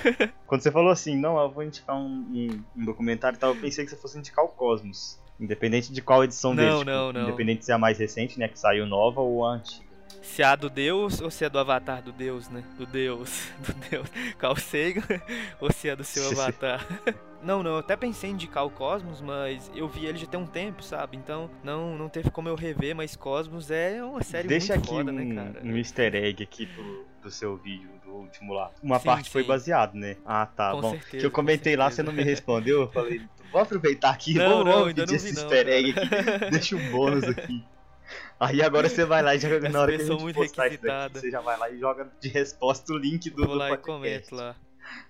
Quando 0.46 0.62
você 0.62 0.72
falou 0.72 0.90
assim, 0.90 1.14
não, 1.14 1.38
eu 1.38 1.50
vou 1.50 1.62
indicar 1.62 1.94
um, 1.94 2.06
um- 2.06 2.64
um 2.74 2.84
documentário 2.86 3.36
e 3.36 3.38
tal, 3.38 3.54
eu 3.54 3.60
pensei 3.60 3.84
que 3.84 3.90
você 3.90 3.96
fosse 3.98 4.18
indicar 4.18 4.42
o 4.44 4.48
Cosmos. 4.48 5.22
Independente 5.44 5.92
de 5.92 6.00
qual 6.00 6.24
edição 6.24 6.54
Não, 6.54 6.62
dele. 6.62 6.78
tipo, 6.78 6.84
não, 6.90 7.12
não. 7.12 7.22
Independente 7.28 7.64
se 7.64 7.70
é 7.70 7.74
a 7.74 7.78
mais 7.78 7.98
recente, 7.98 8.38
né? 8.38 8.48
Que 8.48 8.58
saiu 8.58 8.86
nova 8.86 9.20
ou 9.20 9.44
a 9.46 9.52
antiga. 9.52 9.84
Se 10.22 10.40
é 10.42 10.46
a 10.46 10.56
do 10.56 10.70
Deus 10.70 11.20
ou 11.20 11.30
se 11.30 11.44
é 11.44 11.50
do 11.50 11.58
avatar 11.58 12.00
do 12.02 12.10
Deus, 12.10 12.48
né? 12.48 12.64
Do 12.78 12.86
Deus, 12.86 13.48
do 13.60 13.74
Deus. 13.90 14.08
Carl 14.38 14.56
Sagan 14.56 15.02
ou 15.60 15.70
se 15.70 15.88
é 15.88 15.94
do 15.94 16.02
seu 16.02 16.26
avatar. 16.32 16.84
Não, 17.44 17.62
não, 17.62 17.72
eu 17.72 17.78
até 17.78 17.94
pensei 17.96 18.30
em 18.30 18.32
indicar 18.32 18.64
o 18.64 18.70
Cosmos, 18.70 19.20
mas 19.20 19.70
eu 19.74 19.86
vi 19.86 20.06
ele 20.06 20.18
já 20.18 20.26
tem 20.26 20.40
um 20.40 20.46
tempo, 20.46 20.82
sabe? 20.82 21.16
Então 21.16 21.50
não, 21.62 21.96
não 21.96 22.08
teve 22.08 22.30
como 22.30 22.48
eu 22.48 22.54
rever, 22.54 22.96
mas 22.96 23.14
Cosmos 23.14 23.70
é 23.70 24.02
uma 24.02 24.22
série 24.22 24.48
Deixa 24.48 24.74
muito 24.74 24.86
aqui 24.86 24.96
foda, 24.96 25.12
um, 25.12 25.14
né, 25.14 25.34
cara? 25.34 25.60
um 25.64 25.76
easter 25.76 26.14
egg 26.14 26.42
aqui 26.42 26.66
do, 26.66 27.04
do 27.22 27.30
seu 27.30 27.56
vídeo, 27.56 27.88
do 28.04 28.12
último 28.12 28.54
lá. 28.54 28.70
Uma 28.82 28.98
Sim, 28.98 29.04
parte 29.04 29.30
foi 29.30 29.42
sim. 29.42 29.48
baseado, 29.48 29.94
né? 29.94 30.16
Ah, 30.24 30.46
tá, 30.46 30.72
Com 30.72 30.80
bom. 30.80 30.90
certeza, 30.92 31.18
que 31.18 31.26
eu 31.26 31.30
com 31.30 31.36
comentei 31.36 31.76
lá, 31.76 31.90
você 31.90 32.02
não 32.02 32.12
me 32.12 32.22
respondeu. 32.22 32.82
Eu 32.82 32.88
falei, 32.90 33.20
vou 33.52 33.60
aproveitar 33.60 34.10
aqui, 34.10 34.34
Não, 34.34 34.48
vamos, 34.48 34.64
não, 34.64 34.84
ainda 34.86 35.02
pedir 35.02 35.16
esse 35.16 35.34
não, 35.34 35.42
easter 35.42 35.68
egg 35.68 35.92
cara. 35.92 36.36
aqui. 36.36 36.50
Deixa 36.50 36.76
um 36.76 36.90
bônus 36.90 37.24
aqui. 37.24 37.62
Aí 38.38 38.62
agora 38.62 38.88
você 38.88 39.04
vai 39.04 39.22
lá 39.22 39.34
e 39.34 39.38
joga 39.38 39.68
na 39.68 39.80
hora 39.80 39.96
que 39.96 40.02
a 40.02 40.06
gente 40.06 40.34
postar 40.34 40.68
isso 40.68 40.82
daqui, 40.82 41.18
você 41.18 41.30
já 41.30 41.40
vai 41.40 41.58
lá 41.58 41.70
e 41.70 41.78
joga 41.78 42.10
de 42.20 42.28
resposta 42.28 42.92
o 42.92 42.98
link 42.98 43.30
do, 43.30 43.36
Vou 43.44 43.52
do 43.52 43.54
lá 43.54 43.68
e 43.68 43.76
podcast. 43.76 44.30
comento 44.30 44.34
lá. 44.34 44.56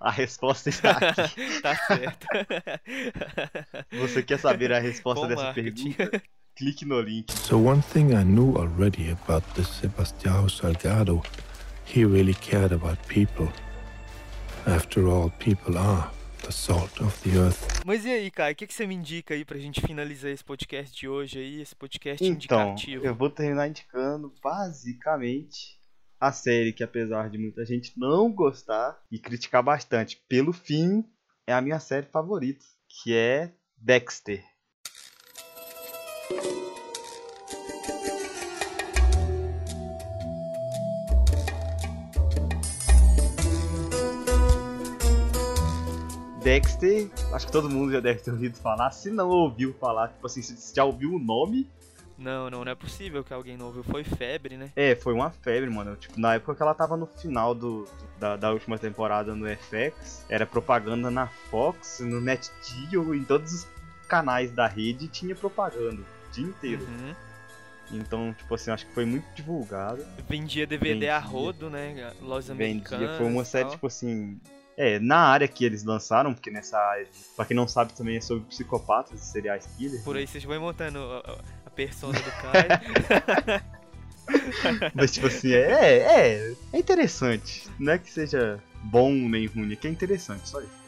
A 0.00 0.10
resposta 0.10 0.68
está 0.68 0.90
aqui. 0.92 1.60
tá 1.62 1.74
certo. 1.86 2.26
Você 4.00 4.22
quer 4.22 4.38
saber 4.38 4.72
a 4.72 4.78
resposta 4.78 5.22
Bom 5.22 5.28
dessa 5.28 5.44
marketing. 5.44 5.92
pergunta? 5.92 6.22
Clique 6.56 6.84
no 6.84 7.00
link. 7.00 7.32
So 7.32 7.56
one 7.58 7.82
thing 7.82 8.12
I 8.12 8.22
knew 8.24 8.56
already 8.56 9.10
about 9.10 9.44
this 9.54 9.66
Sebastião 9.68 10.48
Salgado, 10.48 11.20
he 11.86 12.04
really 12.04 12.34
cared 12.34 12.72
about 12.72 12.98
people. 13.08 13.48
After 14.66 15.06
all, 15.08 15.30
people 15.38 15.76
are 15.76 16.08
the 16.42 16.52
salt 16.52 17.00
of 17.02 17.18
the 17.28 17.36
earth. 17.38 17.82
Mas 17.84 18.04
e 18.04 18.10
aí, 18.10 18.30
cara, 18.30 18.52
o 18.52 18.54
que, 18.54 18.66
que 18.66 18.72
você 18.74 18.86
me 18.86 18.94
indica 18.94 19.34
aí 19.34 19.44
pra 19.44 19.58
gente 19.58 19.80
finalizar 19.80 20.30
esse 20.30 20.44
podcast 20.44 20.96
de 20.96 21.08
hoje 21.08 21.38
aí, 21.38 21.60
esse 21.60 21.74
podcast 21.74 22.24
Então, 22.24 22.68
indicativo? 22.70 23.04
eu 23.04 23.14
vou 23.14 23.28
terminar 23.30 23.66
indicando 23.68 24.32
basicamente 24.42 25.76
a 26.24 26.32
série 26.32 26.72
que 26.72 26.82
apesar 26.82 27.28
de 27.28 27.36
muita 27.36 27.66
gente 27.66 27.92
não 27.98 28.32
gostar 28.32 28.98
e 29.12 29.18
criticar 29.18 29.62
bastante 29.62 30.24
pelo 30.26 30.54
fim, 30.54 31.04
é 31.46 31.52
a 31.52 31.60
minha 31.60 31.78
série 31.78 32.06
favorita, 32.06 32.64
que 32.88 33.14
é 33.14 33.52
Dexter. 33.76 34.42
Dexter, 46.42 47.10
acho 47.34 47.44
que 47.44 47.52
todo 47.52 47.68
mundo 47.68 47.92
já 47.92 48.00
deve 48.00 48.20
ter 48.20 48.30
ouvido 48.30 48.56
falar. 48.56 48.90
Se 48.92 49.10
não 49.10 49.28
ouviu 49.28 49.74
falar, 49.74 50.08
tipo 50.08 50.26
assim, 50.26 50.40
se 50.40 50.74
já 50.74 50.84
ouviu 50.84 51.12
o 51.12 51.18
nome, 51.18 51.70
Não, 52.16 52.48
não, 52.50 52.64
não 52.64 52.70
é 52.72 52.74
possível 52.74 53.24
que 53.24 53.32
alguém 53.34 53.56
não 53.56 53.66
ouviu. 53.66 53.82
Foi 53.82 54.04
febre, 54.04 54.56
né? 54.56 54.70
É, 54.76 54.94
foi 54.94 55.12
uma 55.12 55.30
febre, 55.30 55.68
mano. 55.68 55.96
Tipo, 55.96 56.18
na 56.20 56.34
época 56.34 56.54
que 56.54 56.62
ela 56.62 56.74
tava 56.74 56.96
no 56.96 57.06
final 57.06 57.54
do, 57.54 57.88
da, 58.18 58.36
da 58.36 58.52
última 58.52 58.78
temporada 58.78 59.34
no 59.34 59.46
FX, 59.48 60.24
era 60.28 60.46
propaganda 60.46 61.10
na 61.10 61.26
Fox, 61.26 62.00
no 62.00 62.20
NetGeo, 62.20 63.14
em 63.14 63.24
todos 63.24 63.52
os 63.52 63.68
canais 64.08 64.52
da 64.52 64.66
rede 64.66 65.08
tinha 65.08 65.34
propaganda 65.34 66.02
o 66.02 66.32
dia 66.32 66.44
inteiro. 66.44 66.84
Uhum. 66.84 67.14
Então, 67.92 68.32
tipo 68.32 68.54
assim, 68.54 68.70
acho 68.70 68.86
que 68.86 68.94
foi 68.94 69.04
muito 69.04 69.26
divulgado. 69.34 70.04
Vendia 70.28 70.66
DVD 70.66 71.08
a 71.10 71.18
Vendia. 71.20 71.30
rodo, 71.32 71.68
né? 71.70 72.12
Lojas 72.20 72.50
americanas. 72.50 73.00
Vendia, 73.00 73.18
foi 73.18 73.26
uma 73.26 73.44
série, 73.44 73.70
tipo 73.70 73.86
assim. 73.86 74.40
É, 74.76 74.98
na 74.98 75.18
área 75.18 75.46
que 75.46 75.64
eles 75.64 75.84
lançaram, 75.84 76.34
porque 76.34 76.50
nessa 76.50 76.76
área, 76.76 77.06
pra 77.36 77.44
quem 77.44 77.56
não 77.56 77.68
sabe 77.68 77.92
também 77.92 78.16
é 78.16 78.20
sobre 78.20 78.42
psicopatas 78.46 79.20
e 79.22 79.24
serial 79.24 79.56
killers. 79.76 80.02
Por 80.02 80.16
aí 80.16 80.26
vocês 80.26 80.42
vão 80.42 80.58
montando 80.60 80.98
a, 80.98 81.18
a- 81.30 81.38
a 81.63 81.63
persona 81.74 82.18
do 82.18 82.30
Caio. 82.30 83.62
Mas, 84.94 85.12
tipo 85.12 85.26
assim, 85.26 85.52
é, 85.52 85.98
é, 85.98 86.54
é 86.72 86.78
interessante. 86.78 87.68
Não 87.78 87.92
é 87.92 87.98
que 87.98 88.10
seja 88.10 88.58
bom 88.84 89.12
nem 89.12 89.46
ruim, 89.46 89.72
é 89.72 89.76
que 89.76 89.86
é 89.86 89.90
interessante, 89.90 90.48
só 90.48 90.60
isso. 90.60 90.84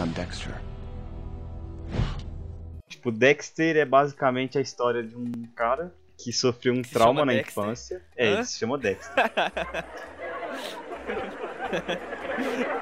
I'm 0.00 0.08
Dexter. 0.08 0.54
Tipo, 2.88 3.12
Dexter 3.12 3.76
é 3.76 3.84
basicamente 3.84 4.58
a 4.58 4.60
história 4.60 5.02
de 5.02 5.14
um 5.14 5.30
cara 5.54 5.94
que 6.18 6.32
sofreu 6.32 6.74
um 6.74 6.82
Que 6.82 6.90
trauma 6.90 7.24
na 7.24 7.32
Dexter? 7.32 7.62
infância. 7.64 8.02
É, 8.16 8.28
Hã? 8.28 8.32
ele 8.34 8.44
se 8.44 8.58
chama 8.58 8.76
Dexter. 8.78 9.14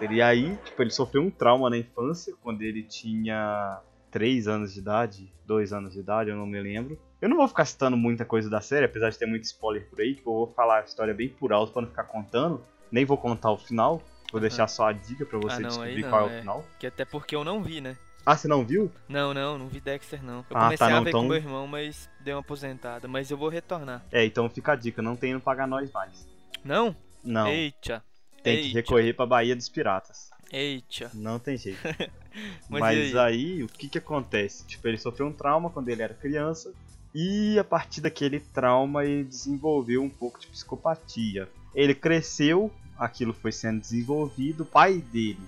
E 0.00 0.22
aí, 0.22 0.56
tipo, 0.64 0.82
ele 0.82 0.90
sofreu 0.90 1.22
um 1.22 1.30
trauma 1.30 1.68
na 1.68 1.76
infância 1.76 2.34
quando 2.42 2.62
ele 2.62 2.82
tinha 2.82 3.80
3 4.10 4.46
anos 4.48 4.72
de 4.72 4.80
idade, 4.80 5.32
2 5.44 5.72
anos 5.72 5.92
de 5.94 6.00
idade, 6.00 6.30
eu 6.30 6.36
não 6.36 6.46
me 6.46 6.60
lembro. 6.60 6.98
Eu 7.20 7.28
não 7.28 7.36
vou 7.36 7.48
ficar 7.48 7.64
citando 7.64 7.96
muita 7.96 8.24
coisa 8.24 8.48
da 8.48 8.60
série, 8.60 8.86
apesar 8.86 9.10
de 9.10 9.18
ter 9.18 9.26
muito 9.26 9.44
spoiler 9.44 9.88
por 9.90 10.00
aí, 10.00 10.14
tipo, 10.14 10.30
eu 10.30 10.34
vou 10.34 10.46
falar 10.54 10.80
a 10.80 10.84
história 10.84 11.12
bem 11.12 11.28
por 11.28 11.52
alto 11.52 11.72
pra 11.72 11.82
não 11.82 11.88
ficar 11.88 12.04
contando. 12.04 12.62
Nem 12.92 13.04
vou 13.04 13.18
contar 13.18 13.50
o 13.50 13.58
final, 13.58 14.00
vou 14.30 14.40
deixar 14.40 14.68
só 14.68 14.88
a 14.88 14.92
dica 14.92 15.26
pra 15.26 15.38
você 15.38 15.56
Ah, 15.56 15.60
não, 15.60 15.68
descobrir 15.68 16.02
não, 16.02 16.10
qual 16.10 16.28
é 16.30 16.32
é. 16.32 16.36
o 16.36 16.40
final. 16.40 16.64
que 16.78 16.86
até 16.86 17.04
porque 17.04 17.34
eu 17.34 17.44
não 17.44 17.62
vi, 17.62 17.80
né? 17.80 17.96
Ah, 18.24 18.36
você 18.36 18.46
não 18.46 18.64
viu? 18.64 18.90
Não, 19.08 19.32
não, 19.34 19.58
não 19.58 19.68
vi 19.68 19.80
Dexter, 19.80 20.22
não. 20.22 20.38
Eu 20.38 20.44
Ah, 20.56 20.64
comecei 20.64 20.76
tá, 20.78 20.86
a 20.86 20.90
não, 20.96 21.02
ver 21.04 21.10
então- 21.10 21.22
com 21.22 21.28
meu 21.28 21.36
irmão, 21.36 21.66
mas 21.66 22.08
deu 22.20 22.36
uma 22.36 22.40
aposentada. 22.40 23.08
Mas 23.08 23.30
eu 23.30 23.36
vou 23.38 23.48
retornar. 23.48 24.04
É, 24.12 24.24
então 24.24 24.48
fica 24.50 24.72
a 24.72 24.76
dica, 24.76 25.00
não 25.02 25.16
tem 25.16 25.32
no 25.34 25.40
Pagar 25.40 25.66
Nós 25.66 25.90
mais. 25.92 26.26
Não? 26.62 26.94
Não, 27.24 27.48
Eita. 27.48 28.04
Tem 28.42 28.56
que 28.58 28.66
eita, 28.66 28.78
recorrer 28.78 29.12
pra 29.14 29.26
Bahia 29.26 29.54
dos 29.56 29.68
Piratas. 29.68 30.30
Eita. 30.52 31.10
Não 31.14 31.38
tem 31.38 31.56
jeito. 31.56 31.78
Mas 32.68 32.80
Mas, 32.80 33.12
e 33.12 33.18
aí? 33.18 33.62
o 33.62 33.68
que 33.68 33.88
que 33.88 33.98
acontece? 33.98 34.64
Tipo, 34.66 34.88
ele 34.88 34.98
sofreu 34.98 35.26
um 35.26 35.32
trauma 35.32 35.70
quando 35.70 35.88
ele 35.88 36.02
era 36.02 36.14
criança 36.14 36.72
e 37.14 37.58
a 37.58 37.64
partir 37.64 38.00
daquele 38.00 38.38
trauma 38.38 39.04
ele 39.04 39.24
desenvolveu 39.24 40.02
um 40.02 40.08
pouco 40.10 40.38
de 40.38 40.46
psicopatia. 40.46 41.48
Ele 41.74 41.94
cresceu, 41.94 42.70
aquilo 42.98 43.32
foi 43.32 43.50
sendo 43.52 43.80
desenvolvido, 43.80 44.62
o 44.62 44.66
pai 44.66 44.98
dele, 44.98 45.40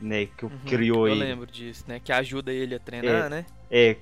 né, 0.00 0.26
que 0.26 0.44
Uhum, 0.44 0.58
criou 0.66 1.06
eu 1.08 1.14
ele, 1.14 1.24
lembro 1.24 1.46
disso, 1.46 1.84
né? 1.88 2.00
Que 2.00 2.12
ajuda 2.12 2.52
ele 2.52 2.74
a 2.74 2.78
treinar, 2.78 3.26
É. 3.26 3.28
né? 3.28 3.46
é, 3.70 3.96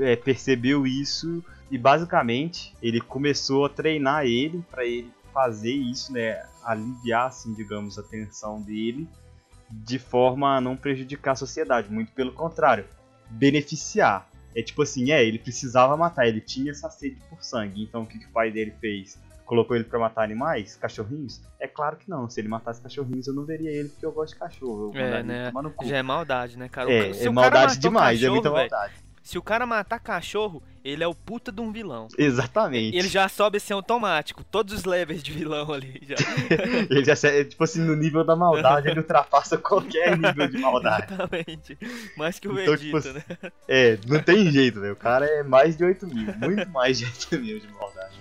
é, 0.00 0.16
percebeu 0.16 0.86
isso 0.86 1.44
e 1.70 1.76
basicamente 1.76 2.74
ele 2.82 3.00
começou 3.00 3.66
a 3.66 3.68
treinar 3.68 4.24
ele 4.24 4.62
pra 4.70 4.84
ele 4.84 5.10
fazer 5.32 5.72
isso, 5.72 6.12
né, 6.12 6.42
aliviar 6.64 7.28
assim, 7.28 7.54
digamos, 7.54 7.98
a 7.98 8.02
tensão 8.02 8.60
dele 8.60 9.08
de 9.70 9.98
forma 9.98 10.56
a 10.56 10.60
não 10.60 10.76
prejudicar 10.76 11.32
a 11.32 11.36
sociedade, 11.36 11.90
muito 11.92 12.12
pelo 12.12 12.32
contrário, 12.32 12.84
beneficiar. 13.28 14.28
É 14.54 14.62
tipo 14.62 14.82
assim, 14.82 15.12
é, 15.12 15.24
ele 15.24 15.38
precisava 15.38 15.96
matar, 15.96 16.26
ele 16.26 16.40
tinha 16.40 16.72
essa 16.72 16.90
sede 16.90 17.16
por 17.28 17.42
sangue, 17.42 17.82
então 17.82 18.02
o 18.02 18.06
que, 18.06 18.18
que 18.18 18.26
o 18.26 18.30
pai 18.30 18.50
dele 18.50 18.74
fez? 18.80 19.18
Colocou 19.46 19.76
ele 19.76 19.84
pra 19.84 19.98
matar 19.98 20.24
animais, 20.24 20.76
cachorrinhos? 20.76 21.40
É 21.58 21.68
claro 21.68 21.96
que 21.96 22.08
não, 22.08 22.28
se 22.28 22.40
ele 22.40 22.48
matasse 22.48 22.80
cachorrinhos 22.80 23.26
eu 23.26 23.34
não 23.34 23.44
veria 23.44 23.70
ele 23.70 23.88
porque 23.88 24.06
eu 24.06 24.12
gosto 24.12 24.34
de 24.34 24.40
cachorro, 24.40 24.90
É, 24.94 25.22
né? 25.22 25.52
Já 25.84 25.98
é 25.98 26.02
maldade, 26.02 26.58
né, 26.58 26.68
cara? 26.68 26.90
É, 26.92 27.10
é 27.10 27.30
maldade 27.30 27.78
demais, 27.78 28.18
é 28.18 28.22
cachorro, 28.22 28.34
muita 28.34 28.50
velho, 28.50 28.70
maldade. 28.70 28.94
Se 29.22 29.36
o 29.38 29.42
cara 29.42 29.66
matar 29.66 30.00
cachorro, 30.00 30.62
ele 30.82 31.04
é 31.04 31.06
o 31.06 31.14
puta 31.14 31.52
de 31.52 31.60
um 31.60 31.70
vilão. 31.70 32.08
Exatamente. 32.16 32.96
Ele 32.96 33.06
já 33.06 33.28
sobe 33.28 33.58
assim 33.58 33.72
automático, 33.74 34.42
todos 34.42 34.72
os 34.74 34.84
levels 34.84 35.22
de 35.22 35.30
vilão 35.30 35.70
ali. 35.72 36.00
Já. 36.02 36.16
Ele 36.90 37.04
já, 37.04 37.14
se- 37.14 37.44
tipo 37.44 37.62
assim, 37.62 37.80
no 37.82 37.94
nível 37.94 38.24
da 38.24 38.34
maldade, 38.34 38.88
ele 38.88 39.00
ultrapassa 39.00 39.58
qualquer 39.58 40.16
nível 40.18 40.48
de 40.48 40.58
maldade. 40.58 41.12
Exatamente. 41.12 41.78
Mais 42.16 42.38
que 42.38 42.48
o 42.48 42.58
Então, 42.58 42.74
Vegeta, 42.76 43.12
tipo, 43.12 43.32
né? 43.42 43.52
É, 43.68 43.98
não 44.08 44.22
tem 44.22 44.50
jeito, 44.50 44.80
velho. 44.80 44.94
O 44.94 44.96
cara 44.96 45.26
é 45.26 45.42
mais 45.42 45.76
de 45.76 45.84
8 45.84 46.06
mil, 46.06 46.34
muito 46.38 46.68
mais 46.70 46.98
de 46.98 47.04
8 47.04 47.38
mil 47.38 47.60
de 47.60 47.68
maldade. 47.68 48.18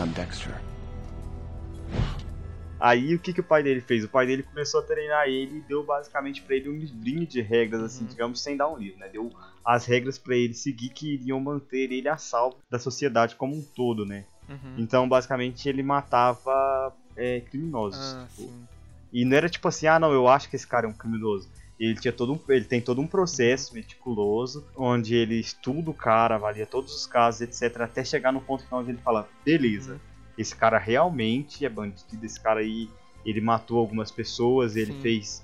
I'm 0.00 0.08
Dexter. 0.12 0.54
Aí 2.78 3.14
o 3.14 3.18
que, 3.18 3.32
que 3.32 3.40
o 3.40 3.44
pai 3.44 3.62
dele 3.62 3.80
fez? 3.80 4.02
O 4.04 4.08
pai 4.08 4.26
dele 4.26 4.42
começou 4.42 4.80
a 4.80 4.82
treinar 4.82 5.28
ele 5.28 5.58
e 5.58 5.60
deu 5.62 5.84
basicamente 5.84 6.42
pra 6.42 6.56
ele 6.56 6.68
um 6.68 6.76
livrinho 6.76 7.24
de 7.26 7.40
regras, 7.40 7.80
assim, 7.82 8.02
Uhum. 8.04 8.10
digamos, 8.10 8.40
sem 8.42 8.56
dar 8.56 8.68
um 8.68 8.76
livro, 8.76 8.98
né? 8.98 9.08
Deu 9.08 9.30
as 9.64 9.86
regras 9.86 10.18
pra 10.18 10.36
ele 10.36 10.54
seguir 10.54 10.90
que 10.90 11.14
iriam 11.14 11.40
manter 11.40 11.92
ele 11.92 12.08
a 12.08 12.16
salvo 12.16 12.58
da 12.70 12.78
sociedade 12.78 13.36
como 13.36 13.56
um 13.56 13.62
todo, 13.62 14.04
né? 14.04 14.24
Uhum. 14.48 14.74
Então, 14.78 15.08
basicamente, 15.08 15.68
ele 15.68 15.82
matava 15.82 16.92
é, 17.16 17.40
criminosos. 17.40 18.14
Ah, 18.16 18.26
tipo. 18.28 18.52
E 19.12 19.24
não 19.24 19.36
era 19.36 19.48
tipo 19.48 19.68
assim, 19.68 19.86
ah 19.86 19.98
não, 19.98 20.10
eu 20.12 20.26
acho 20.26 20.48
que 20.48 20.56
esse 20.56 20.66
cara 20.66 20.86
é 20.86 20.88
um 20.88 20.94
criminoso. 20.94 21.50
Ele 21.78 21.94
tinha 21.96 22.12
todo 22.12 22.32
um, 22.32 22.40
ele 22.48 22.64
tem 22.64 22.80
todo 22.80 23.00
um 23.00 23.06
processo 23.06 23.74
meticuloso, 23.74 24.66
onde 24.76 25.14
ele 25.14 25.38
estuda 25.38 25.90
o 25.90 25.94
cara, 25.94 26.36
avalia 26.36 26.66
todos 26.66 26.94
os 26.94 27.06
casos, 27.06 27.40
etc, 27.40 27.80
até 27.82 28.04
chegar 28.04 28.32
no 28.32 28.40
ponto 28.40 28.64
final 28.64 28.80
onde 28.80 28.92
ele 28.92 29.02
fala, 29.02 29.28
beleza, 29.44 29.94
Uhum. 29.94 30.00
esse 30.38 30.54
cara 30.54 30.78
realmente 30.78 31.66
é 31.66 31.68
bandido, 31.68 32.24
esse 32.24 32.40
cara 32.40 32.60
aí, 32.60 32.88
ele 33.24 33.40
matou 33.40 33.78
algumas 33.78 34.10
pessoas, 34.10 34.76
ele 34.76 34.92
Sim. 34.92 35.00
fez 35.00 35.42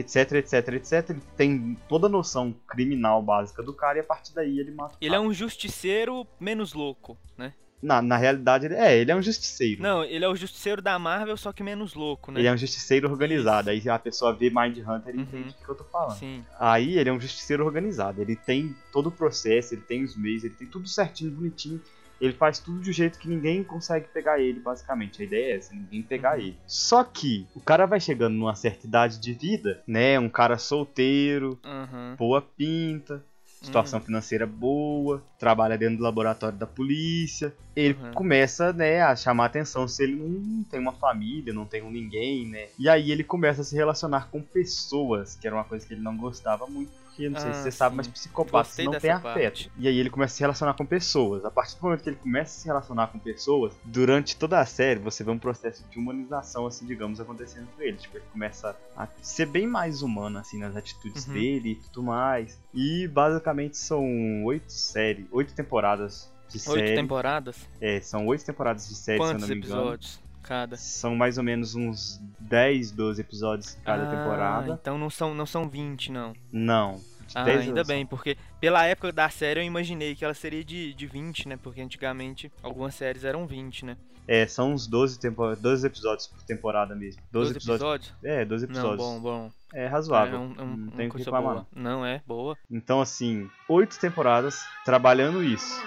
etc, 0.00 0.32
etc, 0.32 0.68
etc. 0.74 1.10
Ele 1.10 1.22
tem 1.36 1.76
toda 1.88 2.06
a 2.06 2.10
noção 2.10 2.54
criminal 2.66 3.22
básica 3.22 3.62
do 3.62 3.72
cara 3.72 3.98
e 3.98 4.00
a 4.00 4.04
partir 4.04 4.34
daí 4.34 4.58
ele 4.58 4.72
mata 4.72 4.96
Ele 5.00 5.14
é 5.14 5.20
um 5.20 5.32
justiceiro 5.32 6.26
menos 6.38 6.72
louco, 6.74 7.16
né? 7.36 7.54
na, 7.82 8.02
na 8.02 8.16
realidade, 8.16 8.66
ele, 8.66 8.74
é, 8.74 8.98
ele 8.98 9.10
é 9.10 9.16
um 9.16 9.22
justiceiro. 9.22 9.82
Não, 9.82 10.04
ele 10.04 10.24
é 10.24 10.28
o 10.28 10.36
justiceiro 10.36 10.82
da 10.82 10.98
Marvel, 10.98 11.36
só 11.36 11.52
que 11.52 11.62
menos 11.62 11.94
louco, 11.94 12.30
né? 12.30 12.40
Ele 12.40 12.48
é 12.48 12.52
um 12.52 12.56
justiceiro 12.56 13.10
organizado. 13.10 13.70
Aí 13.70 13.88
a 13.88 13.98
pessoa 13.98 14.34
vê 14.34 14.50
Mind 14.50 14.78
Hunter 14.78 15.14
e 15.14 15.18
Uhum. 15.18 15.22
entende 15.22 15.56
o 15.60 15.64
que 15.64 15.70
eu 15.70 15.74
tô 15.74 15.84
falando. 15.84 16.18
Sim. 16.18 16.44
Aí 16.58 16.98
ele 16.98 17.08
é 17.08 17.12
um 17.12 17.20
justiceiro 17.20 17.64
organizado. 17.64 18.20
Ele 18.20 18.36
tem 18.36 18.76
todo 18.92 19.08
o 19.08 19.10
processo, 19.12 19.74
ele 19.74 19.82
tem 19.82 20.04
os 20.04 20.14
meios, 20.16 20.44
ele 20.44 20.54
tem 20.54 20.66
tudo 20.66 20.86
certinho, 20.88 21.30
bonitinho. 21.30 21.80
Ele 22.20 22.32
faz 22.34 22.58
tudo 22.58 22.80
de 22.80 22.90
um 22.90 22.92
jeito 22.92 23.18
que 23.18 23.28
ninguém 23.28 23.64
consegue 23.64 24.06
pegar 24.08 24.38
ele, 24.38 24.60
basicamente. 24.60 25.22
A 25.22 25.24
ideia 25.24 25.54
é 25.54 25.56
essa, 25.56 25.74
ninguém 25.74 26.02
pegar 26.02 26.34
Uhum. 26.36 26.42
ele. 26.44 26.58
Só 26.66 27.02
que 27.02 27.46
o 27.54 27.60
cara 27.60 27.86
vai 27.86 27.98
chegando 27.98 28.34
numa 28.34 28.54
certa 28.54 28.86
idade 28.86 29.18
de 29.18 29.32
vida, 29.32 29.82
né? 29.86 30.18
Um 30.18 30.28
cara 30.28 30.58
solteiro, 30.58 31.58
Aham. 31.64 32.16
boa 32.18 32.42
pinta, 32.42 33.24
situação 33.62 34.00
financeira 34.00 34.46
boa, 34.46 35.22
trabalha 35.38 35.76
dentro 35.78 35.98
do 35.98 36.02
laboratório 36.02 36.58
da 36.58 36.66
polícia. 36.66 37.54
Ele 37.76 37.94
Uhum. 37.94 38.12
começa, 38.14 38.72
né, 38.72 39.00
a 39.02 39.14
chamar 39.14 39.46
atenção 39.46 39.86
se 39.86 40.02
ele 40.02 40.16
não 40.16 40.64
tem 40.64 40.80
uma 40.80 40.92
família, 40.92 41.52
não 41.52 41.64
tem 41.64 41.82
um 41.82 41.90
ninguém, 41.90 42.46
né? 42.46 42.66
E 42.78 42.88
aí 42.88 43.10
ele 43.10 43.22
começa 43.24 43.60
a 43.60 43.64
se 43.64 43.74
relacionar 43.74 44.28
com 44.30 44.42
pessoas, 44.42 45.36
que 45.36 45.46
era 45.46 45.56
uma 45.56 45.64
coisa 45.64 45.86
que 45.86 45.94
ele 45.94 46.02
não 46.02 46.16
gostava 46.16 46.66
muito, 46.66 46.90
porque 47.20 47.28
não 47.28 47.40
sei 47.40 47.52
se 47.52 47.58
Ah, 47.58 47.62
você 47.62 47.70
sabe, 47.70 47.90
sim. 47.92 47.96
mas 47.98 48.08
psicopatas 48.08 48.68
Gostei 48.68 48.84
não 48.86 48.92
tem 48.98 49.10
parte. 49.12 49.26
afeto. 49.28 49.70
E 49.78 49.86
aí 49.88 49.98
ele 49.98 50.10
começa 50.10 50.32
a 50.34 50.36
se 50.36 50.40
relacionar 50.40 50.74
com 50.74 50.86
pessoas. 50.86 51.44
A 51.44 51.50
partir 51.50 51.76
do 51.76 51.82
momento 51.82 52.02
que 52.02 52.08
ele 52.08 52.16
começa 52.16 52.56
a 52.56 52.60
se 52.60 52.66
relacionar 52.66 53.06
com 53.08 53.18
pessoas, 53.18 53.72
durante 53.84 54.36
toda 54.36 54.58
a 54.60 54.64
série 54.66 54.98
você 55.00 55.22
vê 55.22 55.30
um 55.30 55.38
processo 55.38 55.84
de 55.90 55.98
humanização, 55.98 56.66
assim, 56.66 56.86
digamos, 56.86 57.20
acontecendo 57.20 57.66
com 57.76 57.82
ele. 57.82 57.96
Tipo, 57.96 58.16
ele 58.16 58.24
começa 58.32 58.76
a 58.96 59.08
ser 59.20 59.46
bem 59.46 59.66
mais 59.66 60.02
humano, 60.02 60.38
assim, 60.38 60.58
nas 60.58 60.76
atitudes 60.76 61.26
Uhum. 61.26 61.34
dele 61.34 61.70
e 61.72 61.74
tudo 61.76 62.02
mais. 62.02 62.58
E 62.74 63.06
basicamente 63.08 63.76
são 63.76 64.44
oito 64.44 64.72
séries, 64.72 65.26
oito 65.30 65.52
temporadas 65.54 66.30
de 66.48 66.56
Oito 66.56 66.62
série. 66.80 66.94
temporadas? 66.96 67.56
É, 67.80 68.00
são 68.00 68.26
oito 68.26 68.44
temporadas 68.44 68.88
de 68.88 68.94
série, 68.94 69.18
se 69.18 69.22
eu 69.22 69.28
Quantos 69.28 69.42
não 69.42 69.48
me 69.48 69.62
engano. 69.62 69.80
episódios 69.80 70.20
cada? 70.42 70.76
São 70.76 71.14
mais 71.14 71.38
ou 71.38 71.44
menos 71.44 71.74
uns 71.76 72.18
10, 72.40 72.90
12 72.90 73.20
episódios 73.20 73.76
cada 73.84 74.02
Ah, 74.04 74.06
temporada. 74.06 74.78
Então 74.80 74.98
não 74.98 75.08
são, 75.10 75.32
não 75.34 75.46
são 75.46 75.68
20, 75.68 76.10
não. 76.10 76.32
Não. 76.50 76.98
Ah, 77.34 77.44
10 77.44 77.60
ainda 77.68 77.84
bem, 77.84 78.04
porque 78.06 78.36
pela 78.60 78.84
época 78.84 79.12
da 79.12 79.28
série 79.30 79.60
eu 79.60 79.64
imaginei 79.64 80.14
que 80.14 80.24
ela 80.24 80.34
seria 80.34 80.64
de, 80.64 80.92
de 80.94 81.06
20, 81.06 81.48
né? 81.48 81.56
Porque 81.62 81.80
antigamente 81.80 82.50
algumas 82.62 82.94
séries 82.94 83.24
eram 83.24 83.46
20, 83.46 83.84
né? 83.84 83.96
É, 84.28 84.46
são 84.46 84.72
uns 84.72 84.86
12, 84.86 85.18
tempo... 85.18 85.56
12 85.56 85.86
episódios 85.86 86.28
por 86.28 86.42
temporada 86.42 86.94
mesmo. 86.94 87.20
12, 87.32 87.54
12 87.54 87.68
episódios. 87.70 88.14
É, 88.22 88.44
12 88.44 88.66
Não, 88.66 88.72
episódios. 88.74 88.98
bom, 88.98 89.20
bom. 89.20 89.50
É 89.74 89.86
razoável. 89.86 90.36
É 90.36 90.38
um, 90.38 90.54
é 90.56 90.62
um- 90.62 90.76
não 90.76 90.90
tem 90.92 91.08
que 91.08 91.18
reclamar. 91.18 91.54
boa. 91.54 91.66
Não, 91.74 92.06
é 92.06 92.22
boa. 92.26 92.56
Então, 92.70 93.00
assim, 93.00 93.48
oito 93.68 93.98
temporadas 93.98 94.64
trabalhando 94.84 95.42
isso. 95.42 95.80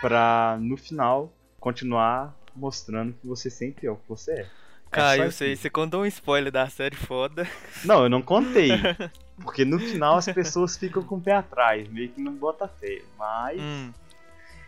Pra 0.00 0.56
no 0.60 0.76
final 0.76 1.32
continuar 1.58 2.34
mostrando 2.54 3.14
que 3.14 3.26
você 3.26 3.48
sempre 3.48 3.86
é 3.86 3.90
o 3.90 3.96
que 3.96 4.08
você 4.08 4.32
é. 4.32 4.46
Eu 5.00 5.32
sei, 5.32 5.56
você 5.56 5.68
contou 5.70 6.02
um 6.02 6.06
spoiler 6.06 6.52
da 6.52 6.68
série 6.68 6.96
foda. 6.96 7.46
Não, 7.84 8.04
eu 8.04 8.08
não 8.08 8.22
contei. 8.22 8.70
Porque 9.42 9.64
no 9.64 9.78
final 9.78 10.16
as 10.16 10.26
pessoas 10.26 10.76
ficam 10.76 11.02
com 11.02 11.16
o 11.16 11.20
pé 11.20 11.32
atrás, 11.32 11.88
meio 11.88 12.08
que 12.10 12.20
não 12.20 12.32
bota 12.34 12.68
fé. 12.68 13.02
Mas. 13.18 13.60
Hum. 13.60 13.92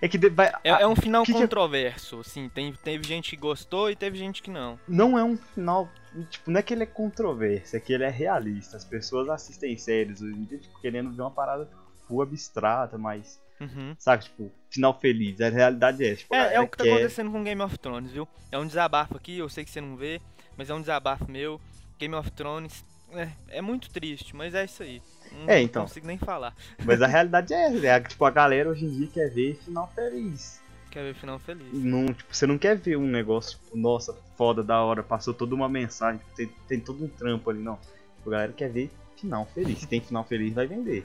É 0.02 0.08
que 0.08 0.18
vai- 0.28 0.52
É, 0.62 0.70
é 0.82 0.86
um 0.86 0.94
final 0.94 1.24
que 1.24 1.32
que- 1.32 1.38
controverso, 1.38 2.20
assim. 2.20 2.48
Tem, 2.50 2.72
teve 2.72 3.02
gente 3.06 3.30
que 3.30 3.36
gostou 3.36 3.90
e 3.90 3.96
teve 3.96 4.18
gente 4.18 4.42
que 4.42 4.50
não. 4.50 4.78
não 4.86 5.18
é 5.18 5.24
um 5.24 5.36
final. 5.36 5.88
Tipo, 6.30 6.50
não 6.50 6.58
é 6.60 6.62
que 6.62 6.74
ele 6.74 6.82
é 6.82 6.86
controverso, 6.86 7.76
é 7.76 7.80
que 7.80 7.92
ele 7.92 8.04
é 8.04 8.10
realista. 8.10 8.76
As 8.76 8.84
pessoas 8.84 9.28
assistem 9.28 9.76
séries 9.78 10.20
hoje 10.20 10.34
em 10.34 10.44
dia, 10.44 10.58
tipo, 10.58 10.78
querendo 10.80 11.10
ver 11.12 11.22
uma 11.22 11.30
parada 11.30 11.68
full 12.06 12.20
abstrata, 12.22 12.98
mas. 12.98 13.40
Uhum. 13.58 13.94
Sabe, 13.98 14.24
tipo, 14.24 14.52
final 14.76 14.98
feliz. 14.98 15.40
A 15.40 15.48
realidade 15.50 16.04
é, 16.04 16.14
tipo, 16.14 16.32
a 16.34 16.38
É, 16.38 16.54
é 16.54 16.60
o 16.60 16.68
que 16.68 16.76
tá 16.78 16.84
quer- 16.84 16.92
acontecendo 16.94 17.30
com 17.32 17.42
Game 17.42 17.60
of 17.60 17.76
Thrones, 17.78 18.12
viu? 18.12 18.26
É 18.52 18.58
um 18.58 18.66
desabafo 18.66 19.16
aqui, 19.16 19.36
eu 19.38 19.48
sei 19.48 19.64
que 19.64 19.70
você 19.70 19.80
não 19.80 19.96
vê, 19.96 20.20
mas 20.56 20.70
é 20.70 20.74
um 20.74 20.80
desabafo 20.80 21.30
meu. 21.30 21.60
Game 21.98 22.14
of 22.14 22.30
Thrones 22.30 22.84
é, 23.12 23.28
é 23.48 23.60
muito 23.62 23.90
triste, 23.90 24.34
mas 24.36 24.54
é 24.54 24.64
isso 24.64 24.82
aí. 24.82 25.02
Não 25.32 25.50
É, 25.50 25.60
então. 25.60 25.82
consigo 25.82 26.06
nem 26.06 26.16
falar. 26.18 26.54
Mas 26.84 27.02
a 27.02 27.06
realidade 27.08 27.52
é 27.52 27.66
essa, 27.66 27.86
é, 27.86 28.00
tipo, 28.00 28.24
a 28.24 28.30
galera 28.30 28.68
hoje 28.70 28.84
em 28.84 28.90
dia 28.90 29.08
quer 29.12 29.28
ver 29.30 29.58
final 29.64 29.90
feliz. 29.94 30.60
Quer 30.90 31.02
ver 31.02 31.14
final 31.14 31.38
feliz. 31.38 31.66
Não, 31.72 32.06
tipo, 32.12 32.34
você 32.34 32.46
não 32.46 32.56
quer 32.56 32.76
ver 32.76 32.96
um 32.96 33.06
negócio, 33.06 33.58
tipo, 33.58 33.76
nossa, 33.76 34.16
foda, 34.36 34.62
da 34.62 34.80
hora, 34.82 35.02
passou 35.02 35.34
toda 35.34 35.54
uma 35.54 35.68
mensagem, 35.68 36.20
tem, 36.34 36.46
tem 36.68 36.80
todo 36.80 37.04
um 37.04 37.08
trampo 37.08 37.50
ali, 37.50 37.58
não. 37.60 37.76
Tipo, 38.18 38.28
a 38.28 38.32
galera 38.32 38.52
quer 38.52 38.70
ver 38.70 38.90
final 39.16 39.46
feliz. 39.54 39.80
Se 39.80 39.86
tem 39.86 40.00
final 40.00 40.24
feliz, 40.24 40.52
vai 40.54 40.66
vender. 40.66 41.04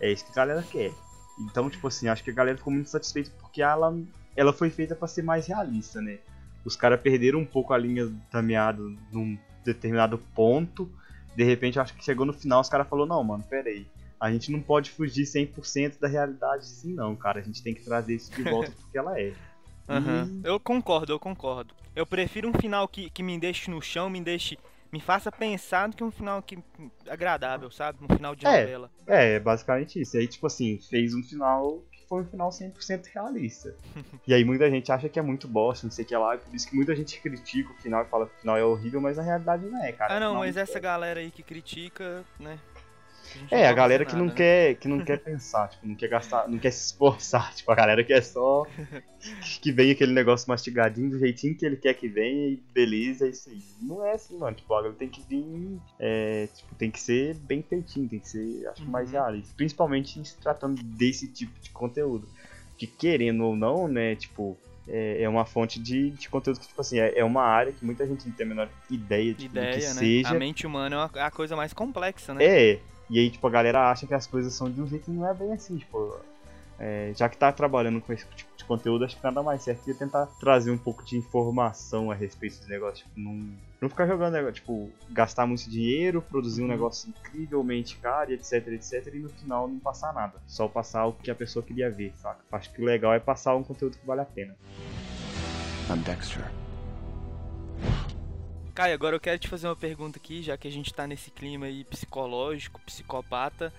É 0.00 0.10
isso 0.12 0.24
que 0.24 0.32
a 0.32 0.34
galera 0.34 0.62
quer. 0.70 0.92
Então, 1.38 1.70
tipo 1.70 1.86
assim, 1.86 2.08
acho 2.08 2.22
que 2.22 2.30
a 2.30 2.34
galera 2.34 2.56
ficou 2.56 2.72
muito 2.72 2.90
satisfeita 2.90 3.30
porque 3.40 3.62
ela, 3.62 3.96
ela 4.36 4.52
foi 4.52 4.70
feita 4.70 4.94
pra 4.94 5.08
ser 5.08 5.22
mais 5.22 5.46
realista, 5.46 6.00
né? 6.00 6.18
Os 6.64 6.76
caras 6.76 7.00
perderam 7.00 7.40
um 7.40 7.46
pouco 7.46 7.72
a 7.72 7.78
linha 7.78 8.10
da 8.30 8.40
meada 8.40 8.82
num 9.10 9.36
determinado 9.64 10.18
ponto. 10.34 10.90
De 11.34 11.42
repente, 11.42 11.78
acho 11.80 11.94
que 11.94 12.04
chegou 12.04 12.26
no 12.26 12.32
final, 12.32 12.60
os 12.60 12.68
caras 12.68 12.88
falaram, 12.88 13.08
não, 13.08 13.24
mano, 13.24 13.44
pera 13.48 13.68
aí. 13.68 13.86
A 14.20 14.30
gente 14.30 14.52
não 14.52 14.60
pode 14.60 14.90
fugir 14.90 15.26
100% 15.26 15.98
da 15.98 16.06
realidade 16.06 16.62
assim, 16.62 16.94
não, 16.94 17.16
cara. 17.16 17.40
A 17.40 17.42
gente 17.42 17.62
tem 17.62 17.74
que 17.74 17.82
trazer 17.82 18.14
isso 18.14 18.32
de 18.32 18.42
volta 18.44 18.70
porque 18.70 18.96
ela 18.96 19.18
é. 19.18 19.32
Aham. 19.88 20.28
Hum. 20.30 20.40
Eu 20.44 20.60
concordo, 20.60 21.12
eu 21.12 21.18
concordo. 21.18 21.74
Eu 21.94 22.06
prefiro 22.06 22.48
um 22.48 22.52
final 22.52 22.86
que, 22.86 23.10
que 23.10 23.22
me 23.22 23.38
deixe 23.38 23.70
no 23.70 23.82
chão, 23.82 24.08
me 24.08 24.20
deixe. 24.20 24.56
Me 24.92 25.00
faça 25.00 25.32
pensar 25.32 25.88
do 25.88 25.96
que 25.96 26.04
um 26.04 26.10
final 26.10 26.42
que 26.42 26.58
agradável, 27.08 27.70
sabe? 27.70 27.98
Um 28.04 28.14
final 28.14 28.36
de 28.36 28.46
É. 28.46 28.60
novela. 28.60 28.90
É, 29.06 29.34
é 29.36 29.40
basicamente 29.40 29.98
isso. 30.00 30.16
E 30.16 30.20
aí, 30.20 30.28
tipo 30.28 30.46
assim, 30.46 30.78
fez 30.90 31.14
um 31.14 31.22
final 31.22 31.82
que 31.90 32.06
foi 32.06 32.20
um 32.20 32.26
final 32.26 32.50
100% 32.50 33.06
realista. 33.14 33.74
e 34.28 34.34
aí 34.34 34.44
muita 34.44 34.70
gente 34.70 34.92
acha 34.92 35.08
que 35.08 35.18
é 35.18 35.22
muito 35.22 35.48
bosta, 35.48 35.86
não 35.86 35.90
sei 35.90 36.04
o 36.04 36.08
que 36.08 36.14
lá, 36.14 36.36
por 36.36 36.54
isso 36.54 36.68
que 36.68 36.76
muita 36.76 36.94
gente 36.94 37.18
critica 37.22 37.72
o 37.72 37.74
final 37.76 38.02
e 38.04 38.08
fala 38.08 38.26
que 38.26 38.34
o 38.36 38.40
final 38.40 38.56
é 38.58 38.64
horrível, 38.64 39.00
mas 39.00 39.16
na 39.16 39.22
realidade 39.22 39.64
não 39.64 39.82
é, 39.82 39.92
cara. 39.92 40.14
Ah, 40.16 40.20
não, 40.20 40.34
mas 40.34 40.56
não 40.56 40.62
essa 40.62 40.76
é. 40.76 40.80
galera 40.80 41.20
aí 41.20 41.30
que 41.30 41.42
critica, 41.42 42.22
né? 42.38 42.58
É, 43.50 43.64
a 43.64 43.68
pode 43.68 43.76
galera 43.76 44.04
que 44.04 44.16
não 44.16 44.26
né? 44.26 44.34
quer, 44.34 44.74
que 44.76 44.88
não 44.88 45.00
quer 45.04 45.18
pensar, 45.18 45.68
tipo, 45.68 45.86
não 45.86 45.94
quer 45.94 46.08
gastar, 46.08 46.48
não 46.48 46.58
quer 46.58 46.70
se 46.70 46.86
esforçar, 46.86 47.52
tipo, 47.56 47.70
a 47.70 47.74
galera 47.74 48.02
que 48.04 48.12
é 48.12 48.20
só 48.20 48.66
que 49.60 49.70
vem 49.70 49.90
aquele 49.92 50.12
negócio 50.12 50.48
mastigadinho 50.48 51.10
do 51.10 51.18
jeitinho 51.18 51.54
que 51.54 51.64
ele 51.64 51.76
quer 51.76 51.94
que 51.94 52.08
venha 52.08 52.48
e 52.48 52.56
beleza, 52.72 53.26
é 53.26 53.30
isso 53.30 53.48
aí. 53.50 53.62
Não 53.80 54.04
é 54.04 54.14
assim, 54.14 54.36
mano, 54.36 54.56
tipo, 54.56 54.74
agora 54.74 54.92
tem 54.94 55.08
que 55.08 55.20
vir, 55.22 55.78
é, 55.98 56.48
tipo, 56.54 56.74
tem 56.74 56.90
que 56.90 57.00
ser 57.00 57.34
bem 57.34 57.62
feitinho, 57.62 58.08
tem 58.08 58.18
que 58.18 58.28
ser, 58.28 58.66
acho 58.68 58.82
que 58.82 58.90
mais 58.90 59.06
Uhum. 59.08 59.12
realista, 59.12 59.54
principalmente 59.56 60.24
se 60.26 60.36
tratando 60.38 60.82
desse 60.82 61.28
tipo 61.28 61.52
de 61.60 61.70
conteúdo. 61.70 62.28
Que 62.76 62.86
querendo 62.86 63.44
ou 63.44 63.54
não, 63.54 63.86
né, 63.86 64.16
tipo, 64.16 64.58
é, 64.88 65.22
é 65.22 65.28
uma 65.28 65.44
fonte 65.44 65.78
de, 65.78 66.10
de 66.10 66.28
conteúdo 66.28 66.58
que, 66.58 66.66
tipo 66.66 66.80
assim, 66.80 66.98
é, 66.98 67.18
é 67.18 67.24
uma 67.24 67.42
área 67.42 67.72
que 67.72 67.84
muita 67.84 68.04
gente 68.06 68.26
não 68.26 68.34
tem 68.34 68.44
a 68.44 68.48
menor 68.48 68.68
ideia, 68.90 69.34
tipo, 69.34 69.54
do 69.54 69.60
que 69.60 69.60
Ideia, 69.60 69.94
né? 69.94 70.00
seja. 70.00 70.30
A 70.30 70.34
mente 70.34 70.66
humana 70.66 71.10
é 71.14 71.18
é 71.18 71.22
a 71.22 71.30
coisa 71.30 71.54
mais 71.54 71.72
complexa, 71.72 72.34
né? 72.34 72.44
É, 72.44 72.80
e 73.12 73.18
aí, 73.18 73.30
tipo, 73.30 73.46
a 73.46 73.50
galera 73.50 73.90
acha 73.90 74.06
que 74.06 74.14
as 74.14 74.26
coisas 74.26 74.54
são 74.54 74.70
de 74.70 74.80
um 74.80 74.86
jeito 74.86 75.10
e 75.10 75.14
não 75.14 75.28
é 75.28 75.34
bem 75.34 75.52
assim, 75.52 75.76
tipo. 75.76 76.18
é, 76.78 77.12
já 77.14 77.28
que 77.28 77.36
tá 77.36 77.52
trabalhando 77.52 78.00
com 78.00 78.12
esse 78.12 78.26
tipo 78.26 78.50
de 78.56 78.64
conteúdo, 78.64 79.04
acho 79.04 79.16
que 79.16 79.22
nada 79.22 79.42
mais 79.42 79.62
certo 79.62 79.84
que 79.84 79.92
tentar 79.94 80.26
trazer 80.40 80.70
um 80.70 80.78
pouco 80.78 81.04
de 81.04 81.16
informação 81.16 82.10
a 82.10 82.14
respeito 82.14 82.58
dos 82.58 82.68
negócios. 82.68 83.06
Tipo, 83.06 83.20
não, 83.20 83.54
não 83.80 83.88
ficar 83.88 84.06
jogando 84.06 84.32
negócio, 84.32 84.54
tipo, 84.54 84.90
gastar 85.10 85.46
muito 85.46 85.68
dinheiro, 85.68 86.22
produzir 86.22 86.62
um 86.62 86.64
Uhum. 86.64 86.70
negócio 86.70 87.10
incrivelmente 87.10 87.96
caro, 87.98 88.30
e 88.30 88.34
etc, 88.34 88.66
etc, 88.68 89.14
e 89.14 89.18
no 89.18 89.28
final 89.28 89.68
não 89.68 89.78
passar 89.78 90.12
nada. 90.14 90.40
Só 90.46 90.66
passar 90.66 91.06
o 91.06 91.12
que 91.12 91.30
a 91.30 91.34
pessoa 91.34 91.62
queria 91.64 91.90
ver, 91.90 92.12
saca? 92.16 92.40
Acho 92.50 92.72
que 92.72 92.80
o 92.80 92.84
legal 92.84 93.12
é 93.12 93.20
passar 93.20 93.54
um 93.56 93.62
conteúdo 93.62 93.96
que 93.98 94.06
vale 94.06 94.22
a 94.22 94.24
pena. 94.24 94.56
I'm 95.90 96.00
Dexter. 96.02 96.61
Caio, 98.74 98.94
agora 98.94 99.14
eu 99.14 99.20
quero 99.20 99.38
te 99.38 99.48
fazer 99.48 99.66
uma 99.66 99.76
pergunta 99.76 100.18
aqui, 100.18 100.42
já 100.42 100.56
que 100.56 100.66
a 100.66 100.70
gente 100.70 100.94
tá 100.94 101.06
nesse 101.06 101.30
clima 101.30 101.66
aí 101.66 101.84
psicológico, 101.84 102.80
psicopata, 102.86 103.70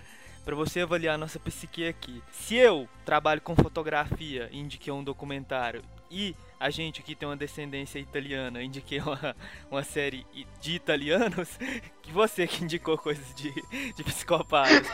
pra 0.44 0.54
você 0.54 0.82
avaliar 0.82 1.16
a 1.16 1.18
nossa 1.18 1.40
psique 1.40 1.88
aqui. 1.88 2.22
Se 2.30 2.54
eu 2.54 2.88
trabalho 3.04 3.40
com 3.40 3.56
fotografia 3.56 4.48
indiquei 4.52 4.92
um 4.92 5.02
documentário 5.02 5.82
e 6.08 6.36
a 6.60 6.70
gente 6.70 7.00
aqui 7.00 7.16
tem 7.16 7.28
uma 7.28 7.36
descendência 7.36 7.98
italiana, 7.98 8.62
indiquei 8.62 9.00
uma, 9.00 9.34
uma 9.68 9.82
série 9.82 10.24
de 10.60 10.76
italianos, 10.76 11.58
que 12.00 12.12
você 12.12 12.46
que 12.46 12.62
indicou 12.62 12.96
coisas 12.96 13.34
de, 13.34 13.52
de 13.96 14.04
psicopatas, 14.04 14.86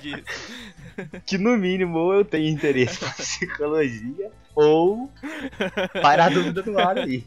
que? 0.00 0.24
Que 1.26 1.38
no 1.38 1.56
mínimo 1.56 1.98
ou 1.98 2.14
eu 2.14 2.24
tenho 2.24 2.48
interesse 2.48 3.02
na 3.02 3.10
psicologia, 3.10 4.30
ou 4.54 5.10
para 6.02 6.26
a 6.26 6.28
dúvida 6.28 6.62
no 6.62 6.78
ar 6.78 6.98
aí. 6.98 7.24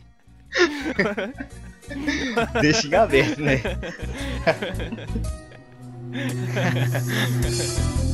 Deixa 2.62 2.88
em 2.88 2.96
aberto, 2.96 3.42
né? 3.42 3.62